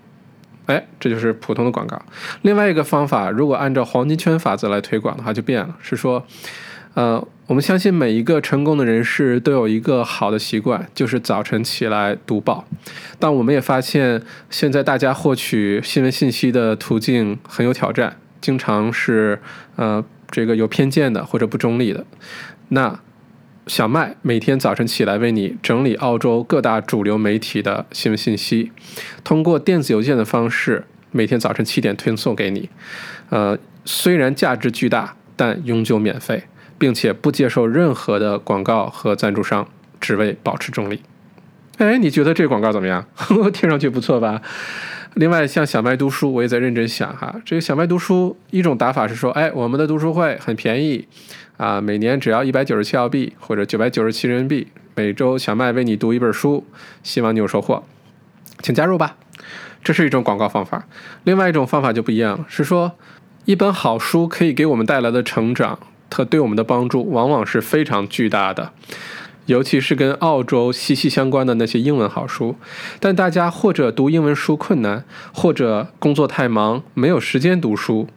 [0.66, 2.02] 哎，这就是普通的广告。
[2.42, 5.76] 另外一个方法，如果按照黄金圈法则来推广的话，就变了。
[5.82, 6.26] 是说，
[6.96, 12.66] 呃，我们相信每一个成功的人士都有一个好的习惯，就是早晨起来读报。
[13.20, 19.40] 但我们也发现，现在大家获取新闻信息的途径很有挑战，经常是
[19.76, 22.06] 呃这个有偏见的或者不中立的。
[22.70, 23.00] 那
[23.68, 28.72] 小麦每天早晨起来为你整理澳洲各大主流媒体的新闻信息，
[29.24, 32.70] 通过电子邮件的方式，每天早晨七点推送给你。
[33.30, 36.44] 呃，虽然价值巨大，但永久免费，
[36.78, 39.68] 并且不接受任何的广告和赞助商，
[40.00, 41.02] 只为保持中立。
[41.80, 43.08] 哎，你觉得这广告怎么样？
[43.52, 44.44] 听上去不错吧？
[45.16, 47.34] 另外，像小麦读书，我也在认真想哈。
[47.44, 51.08] 这个小麦读书，一种打法是说，哎，我们的读书会很便宜。
[51.58, 56.66] 啊，每年只要一百九十七澳币或者九百九十七人民币，每周小麦为你读一本书，
[57.02, 57.84] 希望你有收获，
[58.62, 59.16] 请加入吧。
[59.84, 60.86] 这是一种广告方法。
[61.24, 62.94] 另外一种方法就不一样了，是说
[63.46, 65.80] 一本好书可以给我们带来的成长
[66.12, 68.74] 和对我们的帮助，往往是非常巨大的，
[69.46, 72.56] 尤其是跟澳洲息息相关的那些英文好书。
[73.00, 78.08] 但大家或者读英文书困难，或者工作太忙，没有时间读书。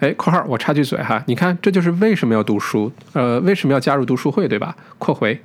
[0.00, 4.74] 哎，括号我插句嘴哈，你看这就是为什么要读书，呃，为什么要加入读书会，对吧？
[4.98, 5.40] 括回，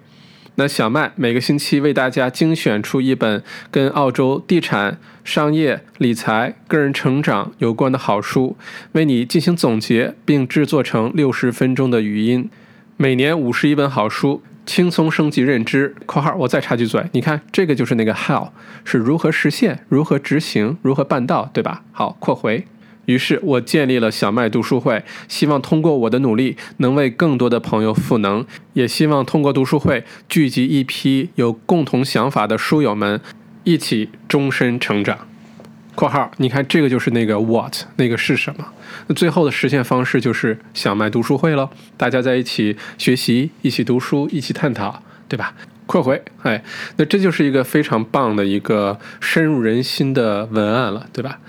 [0.56, 8.56] 那小麦每个星期为大家精选出一本跟澳洲地产、商业、理财、个人成长有关的好书，
[8.94, 12.50] 为你进行总结，并制作成六十分钟的语音。
[12.96, 15.94] 每年五十一本好书，轻松升级认知。
[16.08, 18.48] （括号我再插句嘴，你看这个就是那个 how
[18.86, 21.84] 是如何实现、如何执行、如何办到，对吧？
[21.92, 22.66] 好，括回。
[23.06, 33.22] 于是我建立了小麦读书会，希望通过我的努力，能为更多的朋友赋能，也希望通过读书会聚集一批有共同想法的书友们，
[33.64, 35.28] 一起终身成长。
[35.96, 38.68] （括号你看这个就是那个 what 那个是什么？
[39.08, 45.54] 那最后的实现方式就是小麦读书会了，大家在一起学习，一起读书，一起探讨，对吧？）
[45.88, 46.64] 括回，哎，
[46.98, 51.40] 那这就是一个非常棒的一个深入人心的文案了，对吧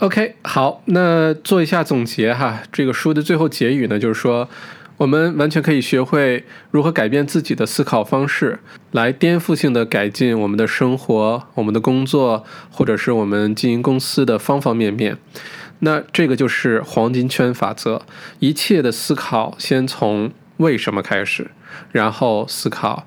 [0.00, 2.62] ？OK，好，那做一下总结哈。
[2.72, 4.48] 这个书的最后结语呢，就是说，
[4.96, 8.60] 我们完全可以学会如何改变自己的思考方式，
[8.92, 15.18] 来颠覆性的改进我们的生活、我们的工作，或者是我们经营公司的方方面面。
[15.80, 18.02] 那这个就是黄金圈法则，
[18.38, 21.50] 一切的思考先从为什么开始，
[21.92, 23.04] 然后思考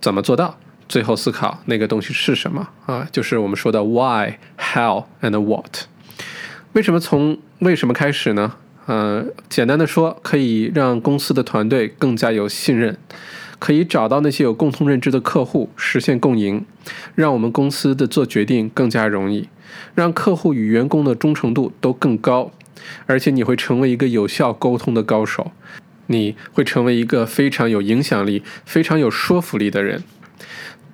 [0.00, 0.58] 怎么做到，
[0.88, 3.06] 最后思考那个东西是什么啊？
[3.12, 5.86] 就是我们说的 why、how and what。
[6.74, 8.56] 为什么从为什么开始呢？
[8.86, 12.98] 呃，简单的说，可以让公司的团队更加有信任，
[13.60, 16.66] 可以找到那些有共同认知的客户，实现共赢，
[17.14, 19.48] 让我们公司的做决定更加容易，
[19.94, 22.50] 让客户与员工的忠诚度都更高，
[23.06, 25.52] 而且你会成为一个有效沟通的高手，
[26.08, 30.02] 你会成为一个非常有影响力、非常有说服力的人。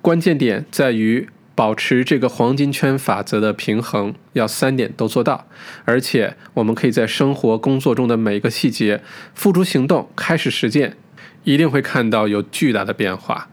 [0.03, 1.27] 关键点在于。
[1.61, 5.45] 保持这个黄金圈法则的平衡，要三点都做到，
[5.85, 9.03] 而且我们可以在生活工作中的每一个细节
[9.35, 10.97] 付诸行动，开始实践，
[11.43, 13.47] 一定会看到有巨大的变化。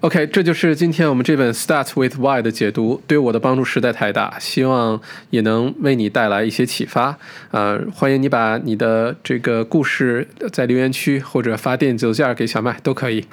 [0.00, 7.18] OK，这就是今天我们这本《Start with Why》的解读，对我的帮助实在太大，希望也能为你带来一些启发。
[7.50, 13.26] 呃，欢迎你把你的这个故事在留言区或者发电子邮件给小麦都可以。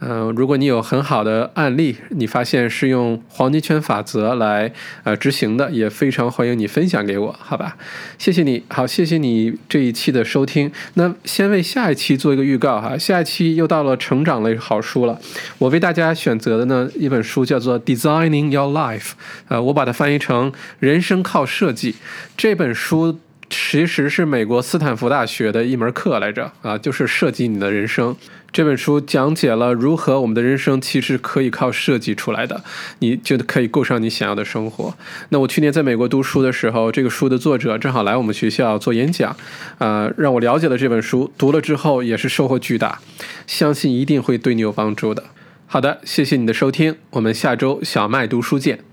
[0.00, 4.72] 嗯，如果你有很好的案例，你发现是用黄金圈法则来
[5.04, 7.76] 呃执行的，也非常欢迎你分享给我，好吧？
[8.16, 10.72] 谢谢你，好，谢谢你这一期的收听。
[10.94, 15.20] 那先为下一期做一个预告哈，下一期又到了成长类好书了。
[15.58, 19.00] 我为大家选择的呢一本书叫做《Designing Your Life》，
[19.48, 21.96] 呃，我把它翻译成“人生靠设计”。
[22.38, 23.18] 这本书
[23.50, 28.16] 其实是美国斯坦福大学的一门课来着啊，就是设计你的人生。
[28.52, 32.62] 这本书讲解了如何我们的人生其实可以靠设计出来的，
[33.00, 34.94] 你就可以过上你想要的生活。
[35.28, 39.36] 那我去年在美国读书的时候，这个书的作者正好来我们学校做演讲，
[39.78, 43.00] 呃，让我了解了这本书，读了之后也是收获巨大，
[43.46, 45.24] 相信一定会对你有帮助的。
[45.66, 48.89] 好的，谢谢你的收听，我们下周小麦读书见。